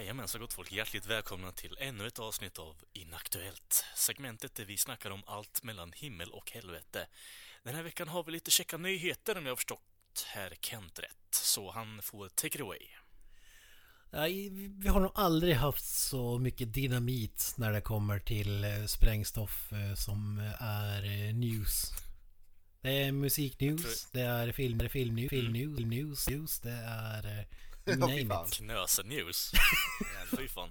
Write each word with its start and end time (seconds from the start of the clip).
Jajamensan 0.00 0.40
gott 0.40 0.52
folk, 0.52 0.72
hjärtligt 0.72 1.06
välkomna 1.06 1.52
till 1.52 1.76
ännu 1.80 2.06
ett 2.06 2.18
avsnitt 2.18 2.58
av 2.58 2.76
Inaktuellt. 2.92 3.84
Segmentet 3.96 4.54
där 4.54 4.64
vi 4.64 4.76
snackar 4.76 5.10
om 5.10 5.22
allt 5.26 5.62
mellan 5.62 5.92
himmel 5.92 6.30
och 6.30 6.50
helvete. 6.50 7.06
Den 7.62 7.74
här 7.74 7.82
veckan 7.82 8.08
har 8.08 8.24
vi 8.24 8.32
lite 8.32 8.50
checka 8.50 8.76
nyheter 8.76 9.38
om 9.38 9.44
jag 9.44 9.50
har 9.50 9.56
förstått 9.56 10.26
herr 10.26 10.54
Kent 10.60 10.98
rätt. 10.98 11.34
Så 11.34 11.70
han 11.70 12.02
får 12.02 12.28
take 12.28 12.58
it 12.58 12.60
away. 12.60 12.86
Ja, 14.10 14.24
vi 14.78 14.88
har 14.88 15.00
nog 15.00 15.12
aldrig 15.14 15.54
haft 15.54 15.84
så 15.84 16.38
mycket 16.38 16.74
dynamit 16.74 17.54
när 17.56 17.72
det 17.72 17.80
kommer 17.80 18.18
till 18.18 18.64
eh, 18.64 18.86
sprängstoff 18.86 19.72
eh, 19.72 19.94
som 19.94 20.38
är 20.60 21.04
eh, 21.04 21.34
news. 21.34 21.90
Det 22.80 23.02
är 23.02 23.12
musiknews, 23.12 24.08
det 24.12 24.20
är 24.20 24.52
film, 24.52 24.78
det 24.78 24.84
är 24.84 24.88
filmnews, 24.88 25.30
filmnews, 25.30 25.80
news, 25.80 26.28
news, 26.28 26.60
det 26.60 26.82
är... 26.86 27.46
eh, 27.92 27.96
Ja, 28.00 28.06
name 28.06 28.46
it. 28.46 28.52
Knöse 28.56 29.02
news. 29.02 29.52
Fy 30.36 30.48
fan. 30.48 30.70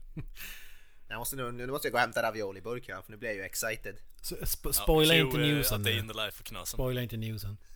Jag 1.09 1.17
måste 1.19 1.35
nu, 1.35 1.51
nu 1.51 1.67
måste 1.67 1.87
jag 1.87 1.91
gå 1.91 1.97
och 1.97 2.01
hämta 2.01 2.23
ravioli-burk 2.23 2.87
här 2.87 3.01
för 3.01 3.11
nu 3.11 3.17
blir 3.17 3.29
jag 3.29 3.35
ju 3.37 3.43
excited. 3.43 3.97
Så, 4.21 4.35
sp- 4.35 4.59
Ja, 4.63 4.73
spoila 4.73 5.13
cue, 5.13 5.21
inte 5.21 5.37
eh, 5.37 5.41
newsen 5.47 5.81
nu. 5.81 5.91
in 5.97 6.07
the 6.07 6.13
life 6.13 6.43
Knösen. 6.43 6.65
Spoila 6.65 7.01
inte 7.01 7.17
newsen. 7.17 7.57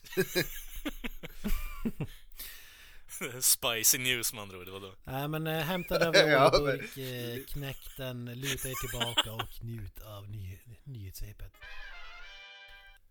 Spicy 3.42 3.98
news 3.98 4.34
med 4.34 4.42
andra 4.42 4.58
ord, 4.58 4.68
vadå? 4.70 4.96
Nej 5.04 5.28
men 5.28 5.48
äh, 5.48 5.60
hämta 5.64 6.00
Ja, 6.00 6.12
ravioliburk, 6.12 6.98
eh, 6.98 7.44
knäck 7.54 7.78
den, 7.98 8.26
luta 8.26 8.70
er 8.70 8.88
tillbaka 8.88 9.32
och 9.32 9.64
njut 9.64 10.00
av 10.02 10.30
ny, 10.30 10.60
nyhetssvepet. 10.84 11.52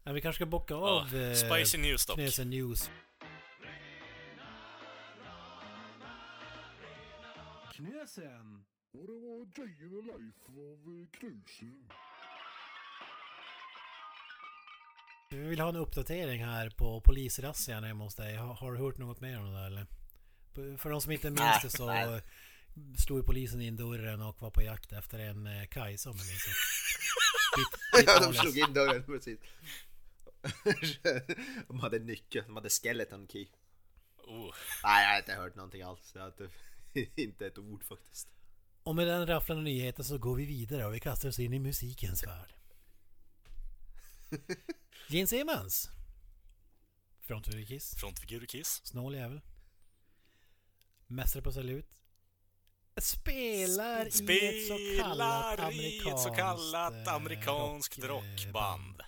Ja, 0.05 0.12
vi 0.12 0.20
kanske 0.20 0.39
ska 0.39 0.46
bocka 0.46 0.74
Ja, 0.74 0.80
av 0.80 1.17
eh, 1.17 1.34
spicy 1.34 1.78
news 1.78 2.06
dock. 2.06 2.17
News. 2.44 2.91
Knösen! 7.72 8.64
Och 8.92 9.06
det 9.06 9.12
var 9.12 9.44
Day 9.44 9.76
in 9.82 9.90
the 9.90 10.12
Life 10.12 10.46
av 10.48 11.00
eh, 11.00 11.06
Knusen. 11.18 11.88
Vi 15.30 15.38
vill 15.38 15.60
ha 15.60 15.68
en 15.68 15.76
uppdatering 15.76 16.44
här 16.44 16.70
på 16.70 17.00
polisrazzian 17.00 17.84
hemma 17.84 18.04
hos 18.04 18.14
dig. 18.14 18.36
Har, 18.36 18.54
har 18.54 18.72
du 18.72 18.78
hört 18.78 18.98
något 18.98 19.20
mer 19.20 19.38
om 19.38 19.44
det 19.44 19.58
där 19.58 19.66
eller? 19.66 19.86
För 20.76 20.90
de 20.90 21.00
som 21.00 21.12
inte 21.12 21.30
minns 21.30 21.62
det 21.62 21.70
så 21.70 22.20
slog 22.98 23.18
ju 23.18 23.22
polisen 23.22 23.60
in 23.60 23.76
dörren 23.76 24.22
och 24.22 24.42
var 24.42 24.50
på 24.50 24.62
jakt 24.62 24.92
efter 24.92 25.18
en 25.18 25.46
eh, 25.46 25.66
Kajsa 25.66 26.10
om 26.10 26.16
jag 26.16 26.26
minns 26.26 26.46
rätt. 26.46 28.06
Ja, 28.06 28.20
de 28.26 28.34
slog 28.34 28.58
in 28.58 28.74
dörren 28.74 29.02
precis. 29.04 29.38
de 31.68 31.80
hade 31.80 31.98
nyckeln, 31.98 32.46
de 32.46 32.56
hade 32.56 32.70
skeleton 32.70 33.28
key. 33.28 33.46
Oh, 34.16 34.54
Nej, 34.84 35.04
jag 35.04 35.10
har 35.10 35.18
inte 35.18 35.34
hört 35.34 35.55
någonting 35.55 35.82
alls. 35.82 36.12
Jag 36.14 36.22
har 36.22 36.28
inte, 36.28 36.48
inte 37.17 37.47
ett 37.47 37.58
ord 37.58 37.85
faktiskt. 37.85 38.29
Och 38.83 38.97
med 38.97 39.07
den 39.07 39.27
rafflande 39.27 39.64
nyheten 39.64 40.05
så 40.05 40.19
går 40.19 40.36
vi 40.36 40.47
vidare 40.47 40.86
och 40.86 40.95
vi 40.95 41.01
kastar 41.01 41.29
oss 41.29 41.39
in 41.39 41.53
i 41.53 41.58
musikens 41.58 42.27
värld. 42.27 42.55
Gene 45.08 45.27
Simmons. 45.27 45.91
Frontfigur 47.20 47.64
Kiss. 47.64 47.95
frontfigur 47.97 48.47
Kiss. 48.47 48.80
Snål 48.85 49.14
jävel. 49.14 49.41
Mästare 51.07 51.42
på 51.42 51.53
salut. 51.53 51.89
Spelar, 52.97 54.07
i 54.07 54.07
ett 54.07 54.14
så 54.69 55.03
kallat 55.03 55.55
Spelar 55.55 55.73
i 55.73 55.98
ett 55.98 56.20
så 56.20 56.30
kallat 56.30 57.07
eh, 57.07 57.14
amerikanskt 57.14 57.98
rock, 57.98 58.24
rockband. 58.24 59.03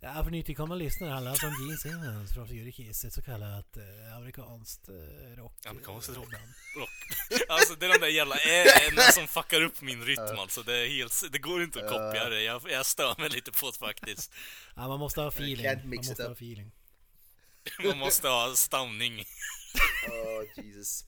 Ja, 0.00 0.24
för 0.24 0.30
nytillkomna 0.30 0.74
lyssnare 0.74 1.10
handlar 1.10 1.30
alltså 1.30 1.46
om 1.46 1.52
Gene 1.60 1.76
Simmons 1.76 2.34
från 2.34 2.48
Fury 2.48 2.72
Kiss. 2.72 3.04
Ett 3.04 3.12
så 3.12 3.22
kallat 3.22 3.76
eh, 3.76 4.16
amerikanskt 4.16 4.88
eh, 4.88 5.36
rock... 5.36 5.66
Amerikanskt 5.66 6.16
rock. 6.16 6.32
Rock. 6.76 6.90
Alltså 7.48 7.74
det 7.74 7.86
är 7.86 7.92
de 7.92 7.98
där 7.98 8.08
jävla 8.08 8.36
ä 8.36 9.12
som 9.12 9.28
fuckar 9.28 9.62
upp 9.62 9.80
min 9.80 10.04
rytm 10.04 10.38
alltså. 10.38 10.62
Det, 10.62 10.76
är 10.76 10.88
helt, 10.88 11.32
det 11.32 11.38
går 11.38 11.62
inte 11.62 11.84
att 11.84 11.90
kopiera 11.90 12.28
det. 12.28 12.42
Jag, 12.42 12.62
jag 12.70 12.86
stör 12.86 13.14
mig 13.18 13.28
lite 13.28 13.52
på 13.52 13.70
det 13.70 13.78
faktiskt. 13.78 14.32
Ja, 14.76 14.88
man 14.88 14.98
måste 14.98 15.20
ha 15.20 15.28
feeling. 15.28 15.66
Man 15.66 15.96
måste 15.96 16.22
ha 16.22 16.32
feeling. 16.32 16.72
Man 17.84 17.98
måste 17.98 18.28
ha 18.28 18.54
stamning. 18.54 19.24
Oh 20.08 20.64
Jesus. 20.64 21.04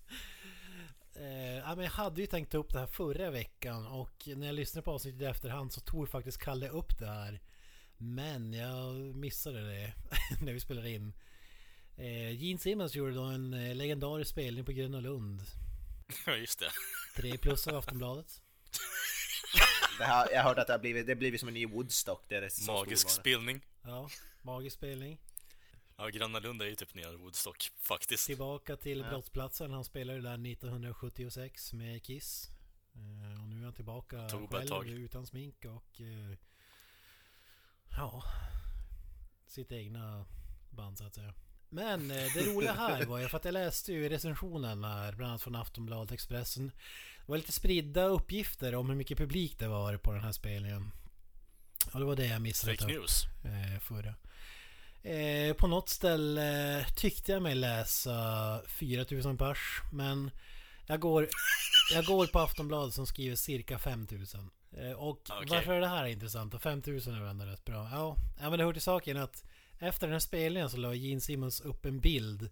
Eh, 1.17 1.59
ja, 1.59 1.75
men 1.75 1.85
jag 1.85 1.93
hade 1.93 2.21
ju 2.21 2.27
tänkt 2.27 2.53
ta 2.53 2.59
upp 2.59 2.73
det 2.73 2.79
här 2.79 2.87
förra 2.87 3.31
veckan 3.31 3.87
och 3.87 4.29
när 4.37 4.47
jag 4.47 4.55
lyssnade 4.55 4.85
på 4.85 4.91
avsnittet 4.91 5.21
i 5.21 5.25
efterhand 5.25 5.73
så 5.73 5.81
tog 5.81 6.09
faktiskt 6.09 6.39
Kalle 6.39 6.69
upp 6.69 6.99
det 6.99 7.07
här. 7.07 7.41
Men 8.03 8.53
jag 8.53 8.95
missade 9.17 9.69
det 9.73 9.93
när 10.43 10.53
vi 10.53 10.61
spelade 10.61 10.91
in. 10.91 11.13
Eh, 11.97 12.31
Gene 12.43 12.59
Simmons 12.59 12.95
gjorde 12.95 13.13
då 13.15 13.23
en 13.23 13.55
eh, 13.55 13.75
legendarisk 13.75 14.31
spelning 14.31 14.65
på 14.65 14.73
Gröna 14.73 15.01
Lund. 15.01 15.41
Ja, 16.27 16.37
just 16.37 16.59
det. 16.59 16.71
3 17.17 17.39
plus 17.39 17.67
av 17.67 17.77
Aftonbladet. 17.77 18.43
Det 19.99 20.05
här, 20.05 20.29
jag 20.33 20.43
har 20.43 20.49
hört 20.49 20.59
att 20.59 20.67
det 20.67 20.73
har 20.73 20.79
blivit, 20.79 21.07
det 21.07 21.13
har 21.13 21.17
blivit 21.17 21.41
som 21.41 21.49
en 21.49 21.55
ny 21.55 21.67
Woodstock. 21.67 22.25
Det 22.29 22.37
är 22.37 22.41
det 22.41 22.67
Magisk 22.67 23.09
spelning. 23.11 23.61
Ja, 23.83 24.11
magisk 24.43 24.77
spelning. 24.77 25.19
Ja, 25.97 26.09
Gröna 26.09 26.39
Lund 26.39 26.63
är 26.63 26.67
ju 26.67 26.75
typ 26.75 26.95
nya 26.95 27.13
Woodstock 27.13 27.71
faktiskt. 27.79 28.27
Tillbaka 28.27 28.77
till 28.77 28.99
Ja. 28.99 29.09
brottsplatsen. 29.11 29.71
Han 29.71 29.85
spelade 29.85 30.21
där 30.21 30.39
1976 30.53 31.73
med 31.73 32.03
Kiss. 32.03 32.49
Eh, 32.95 33.43
och 33.43 33.49
nu 33.49 33.61
är 33.61 33.65
han 33.65 33.73
tillbaka 33.73 34.29
själv 34.51 34.89
utan 34.89 35.27
smink 35.27 35.65
och... 35.65 36.01
Ja... 37.97 38.23
Sitt 39.47 39.73
egna 39.73 40.25
band 40.71 40.99
så 40.99 41.05
att 41.07 41.15
säga. 41.15 41.35
Men 41.69 42.11
eh, 42.11 42.17
det 42.35 42.43
roliga 42.47 42.73
här 42.73 43.05
var 43.07 43.19
ju 43.19 43.29
för 43.29 43.37
att 43.37 43.45
jag 43.45 43.53
läste 43.53 43.93
ju 43.93 44.09
recensionen 44.09 44.85
här, 44.85 45.13
bland 45.13 45.31
annat 45.31 45.43
från 45.43 45.55
Aftonbladet 45.55 46.13
Expressen. 46.13 46.67
Det 47.27 47.33
var 47.33 47.37
lite 47.37 47.53
spridda 47.53 48.05
uppgifter 48.05 48.75
om 48.75 48.89
hur 48.89 48.97
mycket 48.97 49.19
publik 49.19 49.59
det 49.59 49.69
var 49.69 49.97
på 49.97 50.13
den 50.13 50.23
här 50.23 50.33
spelningen. 50.33 50.91
Och 51.93 52.01
det 52.01 52.07
var 52.07 52.17
det 52.17 52.27
jag 52.27 52.43
missade. 52.43 52.77
Fake 52.77 52.93
news. 52.93 53.25
eh, 53.45 53.81
förra. 53.81 54.15
Eh, 55.03 55.55
på 55.55 55.67
något 55.67 55.89
ställe 55.89 56.87
tyckte 56.97 57.33
jag 57.33 57.43
mig 57.43 57.55
läsa 57.55 58.61
4000 58.67 59.37
pers. 59.39 59.59
Men 59.93 60.31
jag 60.87 61.01
går, 61.01 61.29
jag 61.95 62.05
går 62.05 62.27
på 62.27 62.39
Aftonbladet 62.39 62.95
som 62.95 63.07
skriver 63.07 63.37
cirka 63.37 63.79
5000. 63.79 64.51
Eh, 64.77 64.93
och 64.93 65.31
Okej. 65.31 65.47
varför 65.51 65.73
är 65.73 65.81
det 65.81 65.89
här 65.89 66.05
intressant? 66.05 66.55
Och 66.55 66.63
5000 66.63 67.15
är 67.15 67.21
väl 67.21 67.29
ändå 67.29 67.45
rätt 67.45 67.65
bra. 67.65 67.89
Ja, 67.93 68.17
ja 68.41 68.51
men 68.51 68.59
det 68.59 68.65
hör 68.65 68.73
till 68.73 68.83
saken 68.83 69.17
att 69.17 69.45
efter 69.79 70.07
den 70.07 70.13
här 70.13 70.21
spelningen 70.21 70.71
så 70.71 70.77
la 70.77 70.95
Gene 70.95 71.21
Simmons 71.21 71.61
upp 71.61 71.87
en 71.87 72.01
bild. 72.01 72.51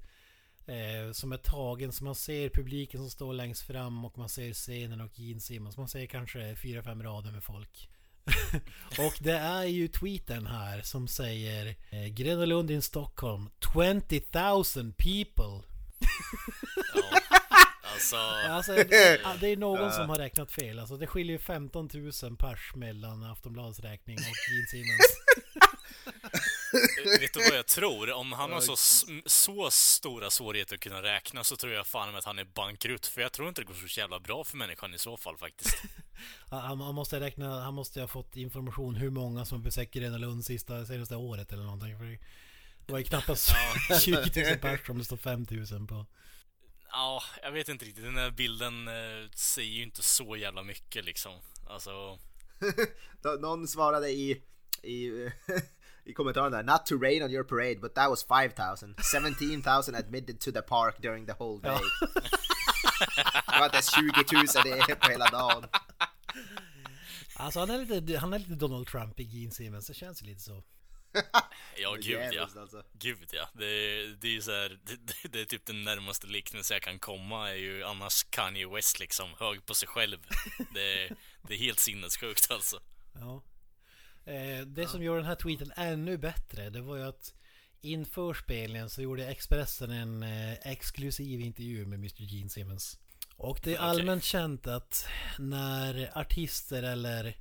Eh, 0.66 1.12
som 1.12 1.32
är 1.32 1.36
tagen 1.36 1.92
så 1.92 2.04
man 2.04 2.14
ser 2.14 2.48
publiken 2.48 3.00
som 3.00 3.10
står 3.10 3.32
längst 3.32 3.62
fram 3.62 4.04
och 4.04 4.18
man 4.18 4.28
ser 4.28 4.52
scenen 4.52 5.00
och 5.00 5.18
Gene 5.18 5.40
Simmons. 5.40 5.76
Man 5.76 5.88
ser 5.88 6.06
kanske 6.06 6.54
4-5 6.54 7.02
rader 7.02 7.30
med 7.30 7.44
folk. 7.44 7.88
Och 8.98 9.18
det 9.20 9.38
är 9.38 9.64
ju 9.64 9.88
tweeten 9.88 10.46
här 10.46 10.82
som 10.82 11.08
säger 11.08 11.76
eh, 11.90 12.06
Gröna 12.06 12.44
Lund 12.44 12.70
in 12.70 12.82
Stockholm 12.82 13.50
20,000 13.74 14.92
people. 14.92 15.62
Alltså, 18.16 18.72
Alltså 18.72 18.72
det, 19.40 19.46
är 19.52 19.56
någon 19.56 19.92
som 19.92 20.08
har 20.08 20.16
räknat 20.16 20.52
fel. 20.52 20.78
Alltså 20.78 20.96
det 20.96 21.06
skiljer 21.06 21.32
ju 21.32 21.38
15 21.38 21.88
000 22.22 22.36
pers 22.36 22.74
mellan 22.74 23.24
Aftonbladets 23.24 23.80
räkning 23.80 24.16
och 24.16 24.22
Gene 24.22 24.66
Simmons. 24.70 25.18
vet 27.20 27.34
du 27.34 27.40
vad 27.40 27.58
jag 27.58 27.66
tror? 27.66 28.12
Om 28.12 28.32
han 28.32 28.52
har 28.52 28.60
så, 28.60 28.76
så 29.26 29.70
stora 29.70 30.30
svårigheter 30.30 30.74
att 30.74 30.80
kunna 30.80 31.02
räkna 31.02 31.44
så 31.44 31.56
tror 31.56 31.72
jag 31.72 31.86
fan 31.86 32.16
att 32.16 32.24
han 32.24 32.38
är 32.38 32.44
bankrutt. 32.44 33.06
För 33.06 33.20
jag 33.20 33.32
tror 33.32 33.48
inte 33.48 33.60
det 33.60 33.64
går 33.64 33.74
så 33.74 34.00
jävla 34.00 34.20
bra 34.20 34.44
för 34.44 34.56
människan 34.56 34.94
i 34.94 34.98
så 34.98 35.16
fall 35.16 35.36
faktiskt. 35.36 35.76
Han, 36.50 36.80
han 36.80 36.94
måste 36.94 37.20
räkna, 37.20 37.60
han 37.60 37.74
måste 37.74 38.00
ha 38.00 38.08
fått 38.08 38.36
information 38.36 38.94
hur 38.94 39.10
många 39.10 39.44
som 39.44 39.62
besökt 39.62 39.94
Gröna 39.94 40.18
Lund 40.18 40.44
sista, 40.44 40.86
senaste 40.86 41.16
året 41.16 41.52
eller 41.52 41.62
någonting. 41.62 41.98
För 41.98 42.04
det 42.86 42.92
var 42.92 42.98
ju 42.98 43.04
knappast 43.04 43.52
20 44.02 44.50
000 44.50 44.58
pers 44.58 44.90
om 44.90 44.98
det 44.98 45.04
står 45.04 45.16
5 45.16 45.46
000 45.50 45.86
på. 45.86 46.06
Ja, 46.98 47.22
jag 47.42 47.52
vet 47.52 47.68
inte 47.68 47.84
riktigt. 47.84 48.04
Den 48.04 48.14
där 48.14 48.30
bilden 48.30 48.88
eh, 48.88 49.30
säger 49.34 49.70
ju 49.70 49.82
inte 49.82 50.02
så 50.02 50.36
jävla 50.36 50.62
mycket 50.62 51.04
liksom. 51.04 51.32
Alltså, 51.66 52.18
Någon 53.40 53.68
svarade 53.68 54.10
i, 54.10 54.42
i, 54.82 55.30
i 56.04 56.12
kommentaren 56.12 56.52
där 56.52 56.62
Not 56.62 56.86
to 56.86 56.94
rain 56.94 57.22
on 57.22 57.30
your 57.30 57.44
parade 57.44 57.76
but 57.80 57.94
that 57.94 58.10
was 58.10 58.24
5000 58.24 58.96
17,000 59.12 59.94
admitted 59.94 60.40
to 60.40 60.52
the 60.52 60.62
park 60.62 61.02
during 61.02 61.26
the 61.26 61.32
whole 61.38 61.62
day. 61.62 61.78
det 63.46 63.58
var 63.58 63.64
inte 63.64 63.76
ens 63.76 63.94
20 63.94 64.02
000 64.32 64.46
det 64.88 64.94
på 64.94 65.10
hela 65.10 65.26
dagen. 65.26 65.64
Alltså 67.34 67.60
han 67.60 67.70
är 67.70 67.78
lite, 67.78 68.18
han 68.18 68.32
är 68.32 68.38
lite 68.38 68.54
Donald 68.54 68.86
Trump 68.86 69.20
i 69.20 69.22
Gene 69.22 69.50
Simmons. 69.50 69.86
Det 69.86 69.94
känns 69.94 70.22
lite 70.22 70.40
så. 70.40 70.62
Ja 71.82 71.94
gud 72.02 72.32
ja. 72.32 72.48
Alltså. 72.56 72.82
Gud 72.92 73.28
ja. 73.32 73.48
Det, 73.54 74.06
det 74.20 74.36
är 74.36 74.40
så 74.40 74.50
här, 74.50 74.78
det, 74.84 75.28
det- 75.28 75.40
är 75.40 75.44
typ 75.44 75.66
den 75.66 75.84
närmaste 75.84 76.26
liknelse 76.26 76.74
jag 76.74 76.82
kan 76.82 76.98
komma 76.98 77.50
är 77.50 77.54
ju 77.54 77.84
annars 77.84 78.24
Kanye 78.30 78.68
West 78.68 79.00
liksom, 79.00 79.34
hög 79.38 79.66
på 79.66 79.74
sig 79.74 79.88
själv. 79.88 80.18
Det, 80.74 81.10
det 81.48 81.54
är 81.54 81.58
helt 81.58 81.78
sinnessjukt 81.80 82.50
alltså. 82.50 82.80
Ja. 83.14 83.42
Eh, 84.32 84.66
det 84.66 84.88
som 84.88 85.02
gjorde 85.02 85.18
den 85.18 85.26
här 85.26 85.34
tweeten 85.34 85.72
ännu 85.76 86.18
bättre, 86.18 86.70
det 86.70 86.80
var 86.80 86.96
ju 86.96 87.02
att 87.02 87.34
inför 87.80 88.34
spelningen 88.34 88.90
så 88.90 89.02
gjorde 89.02 89.26
Expressen 89.28 89.90
en 89.90 90.22
eh, 90.22 90.52
exklusiv 90.52 91.40
intervju 91.40 91.86
med 91.86 91.98
Mr. 91.98 92.22
Gene 92.22 92.50
Simmons. 92.50 92.98
Och 93.36 93.60
det 93.62 93.74
är 93.74 93.78
allmänt 93.78 94.24
känt 94.24 94.66
att 94.66 95.08
när 95.38 96.18
artister 96.18 96.82
eller 96.82 97.36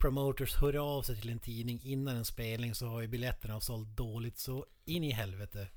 promoters 0.00 0.54
hör 0.54 0.76
av 0.98 1.02
sig 1.02 1.20
till 1.20 1.30
en 1.30 1.38
tidning 1.38 1.80
innan 1.82 2.16
en 2.16 2.24
spelning 2.24 2.74
så 2.74 2.86
har 2.86 3.00
ju 3.00 3.06
biljetterna 3.08 3.60
sålt 3.60 3.88
dåligt 3.88 4.38
så 4.38 4.66
in 4.84 5.04
i 5.04 5.10
helvete. 5.12 5.68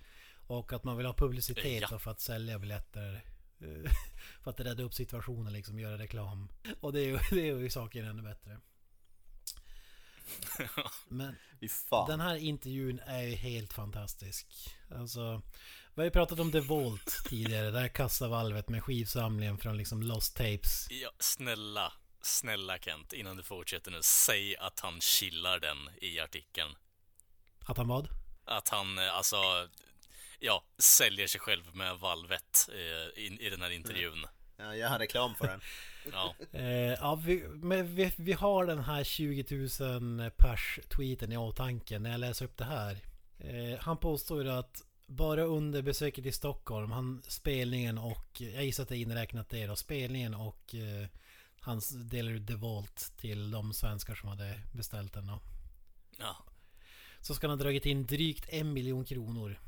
Och 0.48 0.74
att 0.74 0.84
man 0.84 0.98
vill 0.98 1.06
ha 1.06 1.14
publicitet 1.14 1.84
Ja. 1.92 2.00
för 2.00 2.12
att 2.12 2.20
sälja 2.22 2.60
biljetter. 2.60 3.24
eh, 3.62 3.92
För 4.44 4.52
att 4.52 4.60
rädda 4.60 4.84
upp 4.84 4.94
situationen 4.94 5.54
liksom, 5.54 5.80
göra 5.80 5.98
reklam. 5.98 6.50
Och 6.82 6.94
det 6.94 7.00
är 7.02 7.06
ju, 7.06 7.20
det 7.30 7.50
är 7.50 7.56
ju 7.58 7.70
saken 7.70 8.06
ännu 8.06 8.22
bättre. 8.22 8.60
Men 11.08 11.36
den 12.08 12.20
här 12.20 12.36
intervjun 12.36 13.00
är 13.06 13.22
ju 13.22 13.36
helt 13.36 13.74
fantastisk. 13.74 14.48
Alltså, 14.96 15.42
vi 15.96 16.02
har 16.02 16.06
ju 16.06 16.12
pratat 16.12 16.40
om 16.40 16.52
The 16.52 16.60
Vault 16.60 17.24
tidigare. 17.30 17.72
Det 17.72 17.80
här 17.80 17.88
kassavalvet 17.88 18.70
med 18.70 18.84
skivsamlingen 18.84 19.58
från 19.58 19.78
liksom 19.78 20.02
Lost 20.04 20.36
Tapes. 20.38 20.88
Ja, 20.90 21.10
snälla, 21.20 21.94
snälla 22.26 22.78
Kent, 22.78 23.14
innan 23.14 23.38
du 23.38 23.44
fortsätter 23.44 23.92
nu, 23.92 24.00
säg 24.02 24.58
att 24.58 24.80
han 24.80 25.02
chillar 25.02 25.60
den 25.60 25.90
i 26.02 26.20
artikeln. 26.20 26.76
Att 27.66 27.78
han 27.78 27.88
vad? 27.88 28.08
Att 28.46 28.70
han, 28.70 28.98
eh, 28.98 29.16
alltså, 29.16 29.38
ja, 30.40 30.64
säljer 30.78 31.28
sig 31.28 31.42
själv 31.42 31.76
med 31.76 32.00
valvet 32.00 32.70
eh, 32.70 33.26
in, 33.26 33.40
i 33.40 33.50
den 33.50 33.62
här 33.62 33.70
intervjun. 33.70 34.26
Ja, 34.58 34.76
jag 34.76 34.90
har 34.90 35.00
reklam 35.00 35.36
för 35.36 35.48
den. 35.48 35.62
Ja, 36.12 36.36
Eh, 36.52 36.94
ja, 36.94 37.16
vi, 37.16 37.44
men 37.48 37.96
vi, 37.96 38.12
vi 38.18 38.34
har 38.34 38.66
den 38.66 38.80
här 38.80 39.04
20 39.04 39.46
000 39.80 40.32
pers 40.38 40.80
tweeten 40.90 41.32
i 41.32 41.38
åtanke 41.38 42.00
när 42.00 42.12
jag 42.12 42.20
läser 42.20 42.46
upp 42.46 42.58
det 42.58 42.66
här. 42.66 42.98
Eh, 43.40 43.80
han 43.80 43.98
påstår 43.98 44.46
att 44.46 44.82
bara 45.08 45.44
under 45.44 45.82
besöket 45.82 46.26
i 46.26 46.32
Stockholm, 46.32 46.92
han 46.92 47.24
spelningen 47.28 47.98
och 47.98 48.42
jag 48.42 48.66
gissar 48.66 48.84
att 48.84 48.90
det 48.90 48.98
är 48.98 49.02
inräknat 49.02 49.50
det 49.50 49.68
då, 49.68 49.76
spelningen 49.76 50.34
och 50.34 50.76
eh, 50.76 51.08
han 51.64 51.82
delar 51.94 52.32
ut 52.32 52.48
The 52.48 52.56
Vault 52.56 53.14
till 53.18 53.52
de 53.52 53.74
svenskar 53.74 54.16
som 54.16 54.30
hade 54.30 54.60
beställt 54.74 55.14
den 55.14 55.28
då. 55.28 55.40
ja. 56.20 56.38
Så 57.22 57.36
ska 57.36 57.48
han 57.48 57.58
ha 57.58 57.64
dragit 57.64 57.86
in 57.86 58.06
drygt 58.06 58.50
en 58.50 58.74
miljon 58.74 59.06
kronor 59.06 59.60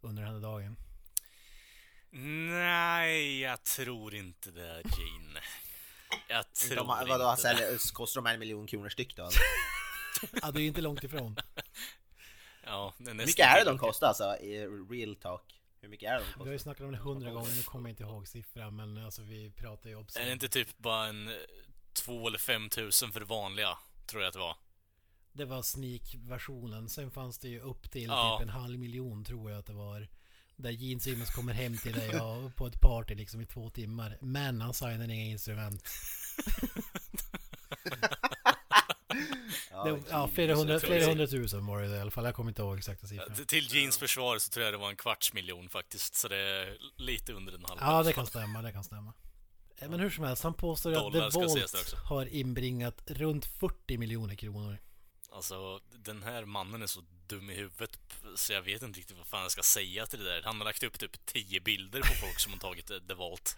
under 0.00 0.22
den 0.22 0.34
här 0.34 0.40
dagen. 0.40 0.76
Nej, 2.10 3.40
jag 3.40 3.62
tror 3.64 4.14
inte 4.14 4.50
det, 4.50 4.82
Gene. 4.84 5.40
Jag 6.28 6.52
tror 6.54 6.76
De, 6.76 6.88
har- 6.88 7.00
inte 7.02 7.10
vadå, 7.18 7.36
det. 7.42 7.92
kostar 7.92 8.22
de 8.22 8.30
en 8.30 8.40
miljon 8.40 8.66
kronor 8.66 8.88
styck 8.88 9.16
då? 9.16 9.28
Ja, 10.42 10.50
det 10.50 10.58
är 10.58 10.62
ju 10.62 10.66
inte 10.68 10.80
långt 10.80 11.04
ifrån. 11.04 11.36
Ja, 12.64 12.94
det 12.98 13.04
är 13.04 13.06
Hur 13.08 13.14
nästan 13.14 13.26
mycket 13.26 13.46
är 13.46 13.58
det 13.58 13.70
de 13.70 13.78
kostar 13.78 14.06
alltså? 14.08 14.36
I 14.36 14.66
real 14.90 15.16
talk. 15.16 15.61
Hur 15.82 15.88
mycket 15.88 16.08
är 16.10 16.14
de 16.14 16.20
Vi 16.20 16.24
har 16.26 16.32
kostar? 16.34 16.52
ju 16.52 16.58
snackat 16.58 16.84
om 16.84 16.92
det 16.92 16.98
hundra 16.98 17.30
gånger, 17.30 17.50
nu 17.56 17.62
kommer 17.62 17.88
jag 17.88 17.92
inte 17.92 18.02
ihåg 18.02 18.28
siffran 18.28 18.76
men 18.76 18.98
alltså 19.04 19.22
vi 19.22 19.50
pratar 19.50 19.90
ju 19.90 19.92
Är 19.92 19.96
det 19.96 20.02
obscent. 20.04 20.28
inte 20.28 20.48
typ 20.48 20.78
bara 20.78 21.06
en 21.06 21.28
eh, 21.28 21.34
två 21.92 22.26
eller 22.28 22.38
fem 22.38 22.68
tusen 22.68 23.12
för 23.12 23.20
det 23.20 23.26
vanliga? 23.26 23.78
Tror 24.06 24.22
jag 24.22 24.28
att 24.28 24.32
det 24.34 24.38
var. 24.40 24.56
Det 25.32 25.44
var 25.44 25.62
sneak-versionen. 25.62 26.88
Sen 26.88 27.10
fanns 27.10 27.38
det 27.38 27.48
ju 27.48 27.60
upp 27.60 27.90
till 27.90 28.02
Ja. 28.02 28.36
typ 28.38 28.48
en 28.48 28.52
halv 28.54 28.78
miljon 28.78 29.24
tror 29.24 29.50
jag 29.50 29.58
att 29.58 29.66
det 29.66 29.72
var. 29.72 30.08
Där 30.56 30.70
Gene 30.70 31.00
Simmons 31.00 31.30
kommer 31.30 31.52
hem 31.52 31.76
till 31.76 31.92
dig 31.92 32.20
och 32.20 32.56
på 32.56 32.66
ett 32.66 32.80
party 32.80 33.14
liksom 33.14 33.40
i 33.40 33.46
två 33.46 33.70
timmar. 33.70 34.18
Men 34.20 34.60
han 34.60 34.74
signar 34.74 35.08
inga 35.10 35.24
instrument. 35.24 35.84
Ja, 39.70 39.84
Det, 39.84 40.02
ja, 40.10 40.28
flera, 40.28 40.54
hundra, 40.54 40.80
flera 40.80 41.06
hundratusen 41.06 41.66
var 41.66 41.82
det 41.82 41.96
i 41.96 42.00
alla 42.00 42.10
fall. 42.10 42.24
Jag 42.24 42.34
kommer 42.34 42.50
inte 42.50 42.62
ihåg 42.62 42.78
exakta 42.78 43.06
siffran. 43.06 43.34
Ja, 43.38 43.44
Till 43.44 43.74
Jeans 43.74 43.98
försvar 43.98 44.38
så 44.38 44.50
tror 44.50 44.64
jag 44.64 44.74
det 44.74 44.78
var 44.78 44.90
en 44.90 44.96
kvarts 44.96 45.32
miljon 45.32 45.68
faktiskt, 45.68 46.14
så 46.14 46.28
det 46.28 46.36
är 46.36 46.78
lite 46.96 47.32
under 47.32 47.52
en 47.52 47.64
halv. 47.64 47.80
Ja, 47.80 48.02
det 48.02 48.12
kan 48.12 48.26
stämma. 48.26 48.62
Det 48.62 48.72
kan 48.72 48.84
stämma. 48.84 49.12
Eh, 49.78 49.88
Men 49.88 50.00
hur 50.00 50.10
som 50.10 50.24
helst, 50.24 50.42
han 50.42 50.54
påstår 50.54 50.92
att 50.92 51.12
The 51.32 51.38
också. 51.44 51.96
har 51.96 52.26
inbringat 52.26 53.02
runt 53.06 53.44
40 53.46 53.98
miljoner 53.98 54.34
kronor. 54.34 54.78
Alltså, 55.34 55.80
den 55.92 56.22
här 56.22 56.44
mannen 56.44 56.82
är 56.82 56.86
så 56.86 57.00
dum 57.26 57.50
i 57.50 57.54
huvudet 57.54 57.98
så 58.36 58.52
jag 58.52 58.62
vet 58.62 58.82
inte 58.82 58.98
riktigt 58.98 59.16
vad 59.18 59.26
fan 59.26 59.42
jag 59.42 59.50
ska 59.50 59.62
säga 59.62 60.06
till 60.06 60.18
det 60.18 60.24
där. 60.24 60.42
Han 60.44 60.58
har 60.58 60.64
lagt 60.64 60.82
upp 60.82 60.98
typ 60.98 61.26
10 61.26 61.60
bilder 61.60 62.00
på 62.00 62.06
folk 62.14 62.38
som 62.40 62.52
har 62.52 62.58
tagit 62.58 62.90
eh, 62.90 62.96
The 63.08 63.14
Vault. 63.14 63.56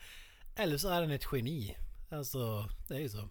Eller 0.56 0.78
så 0.78 0.88
är 0.88 1.00
han 1.00 1.10
ett 1.10 1.26
geni. 1.32 1.76
Alltså, 2.10 2.68
det 2.88 2.94
är 2.94 2.98
ju 2.98 3.08
så. 3.08 3.28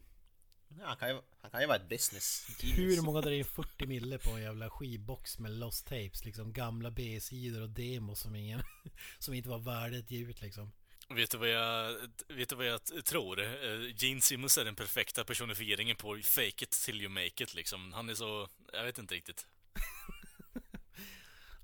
Ja, 0.79 0.85
han, 0.87 0.97
kan 0.97 1.09
ju, 1.09 1.21
han 1.41 1.51
kan 1.51 1.61
ju 1.61 1.67
vara 1.67 1.77
ett 1.77 1.89
business 1.89 2.47
Hur 2.61 2.69
genius. 2.81 3.01
många 3.01 3.21
drar 3.21 3.31
in 3.31 3.45
40 3.45 3.85
mille 3.87 4.17
på 4.17 4.29
en 4.29 4.41
jävla 4.41 4.69
skivbox 4.69 5.39
med 5.39 5.51
lost 5.51 5.85
tapes? 5.87 6.25
Liksom 6.25 6.53
gamla 6.53 6.91
B-sidor 6.91 7.61
och 7.61 7.69
demos 7.69 8.19
som 8.19 8.35
ingen... 8.35 8.63
Som 9.19 9.33
inte 9.33 9.49
var 9.49 9.59
värda 9.59 9.97
att 9.97 10.11
ge 10.11 10.19
ut 10.23 10.41
liksom. 10.41 10.71
Vet 11.09 11.31
du 11.31 11.37
vad 11.37 11.49
jag, 11.49 11.95
vet 12.27 12.49
du 12.49 12.55
vad 12.55 12.65
jag 12.65 13.05
tror? 13.05 13.41
Eh, 13.41 13.47
Gene 13.95 14.21
Simmons 14.21 14.57
är 14.57 14.65
den 14.65 14.75
perfekta 14.75 15.23
personifieringen 15.23 15.95
på 15.95 16.19
fake 16.23 16.63
it 16.63 16.71
till 16.71 17.01
you 17.01 17.09
make 17.09 17.43
it 17.43 17.53
liksom. 17.53 17.93
Han 17.93 18.09
är 18.09 18.15
så, 18.15 18.49
jag 18.73 18.83
vet 18.83 18.97
inte 18.97 19.15
riktigt. 19.15 19.47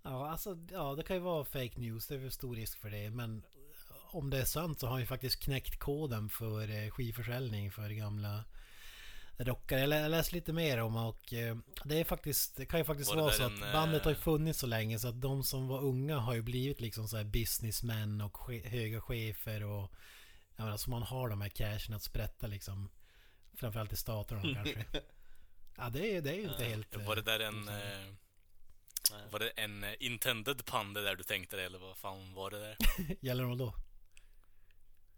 Ja, 0.04 0.30
alltså, 0.30 0.58
ja, 0.72 0.96
det 0.96 1.04
kan 1.04 1.16
ju 1.16 1.22
vara 1.22 1.46
fake 1.46 1.80
news. 1.80 2.08
Det 2.08 2.14
är 2.16 2.20
väl 2.20 2.32
stor 2.32 2.56
risk 2.56 2.80
för 2.80 2.90
det. 2.90 3.10
Men 3.10 3.44
om 4.12 4.30
det 4.30 4.38
är 4.42 4.46
sant 4.46 4.80
så 4.80 4.86
har 4.86 4.92
han 4.92 5.02
ju 5.02 5.08
faktiskt 5.08 5.40
knäckt 5.44 5.80
koden 5.80 6.30
för 6.30 6.70
eh, 6.70 6.90
skivförsäljning 6.90 7.72
för 7.72 7.90
gamla 7.90 8.44
rockare. 9.40 9.80
Jag 9.80 9.90
lä- 9.90 10.00
jag 10.02 10.12
läste 10.12 10.36
lite 10.36 10.54
mer 10.54 10.78
om 10.82 10.96
och 10.96 11.34
eh, 11.34 11.58
det 11.84 12.00
är 12.00 12.04
faktiskt, 12.04 12.56
det 12.58 12.66
kan 12.66 12.80
ju 12.80 12.84
faktiskt 12.84 13.10
Var 13.10 13.16
det 13.16 13.22
vara 13.22 13.34
så 13.34 13.44
en, 13.44 13.64
att 13.64 13.74
bandet 13.74 14.04
har 14.04 14.12
ju 14.12 14.16
eh, 14.18 14.22
funnits 14.22 14.60
så 14.60 14.68
länge 14.68 15.00
så 15.00 15.08
att 15.08 15.22
de 15.22 15.44
som 15.44 15.68
var 15.68 15.80
unga 15.84 16.18
har 16.18 16.34
ju 16.34 16.42
blivit 16.42 16.82
liksom 16.82 17.08
så 17.08 17.18
här 17.18 17.24
businessmän 17.24 18.22
och 18.22 18.34
che- 18.38 18.68
höga 18.70 19.02
chefer 19.02 19.64
och 19.64 19.92
jag 20.56 20.64
menar, 20.64 20.78
så 20.78 20.90
man 20.90 21.04
har 21.04 21.30
de 21.30 21.42
här 21.42 21.50
cashen 21.50 21.96
att 21.96 22.04
sprätta 22.04 22.48
liksom. 22.48 22.90
Framförallt 23.54 23.94
i 23.94 23.96
staterna 23.96 24.42
kanske. 24.42 24.86
Ja, 25.82 25.90
det 25.90 26.16
är, 26.16 26.22
det 26.22 26.30
är 26.32 26.36
ju 26.36 26.44
inte 26.50 26.66
helt... 26.66 26.96
Var 26.96 27.16
det 27.16 27.22
eh, 27.22 27.26
där 27.26 27.40
en... 27.40 27.68
Eh, 27.68 28.14
var 29.32 29.40
det 29.40 29.50
en 29.50 29.84
eh, 29.84 29.94
intended 30.00 30.66
pun 30.66 30.94
det 30.94 31.02
där 31.04 31.16
du 31.16 31.24
tänkte 31.24 31.56
dig, 31.56 31.66
eller 31.66 31.80
vad 31.80 31.98
fan 31.98 32.34
var 32.34 32.52
det 32.52 32.60
där? 32.60 32.78
Gäller 33.22 33.44
det 33.44 33.56
då? 33.56 33.74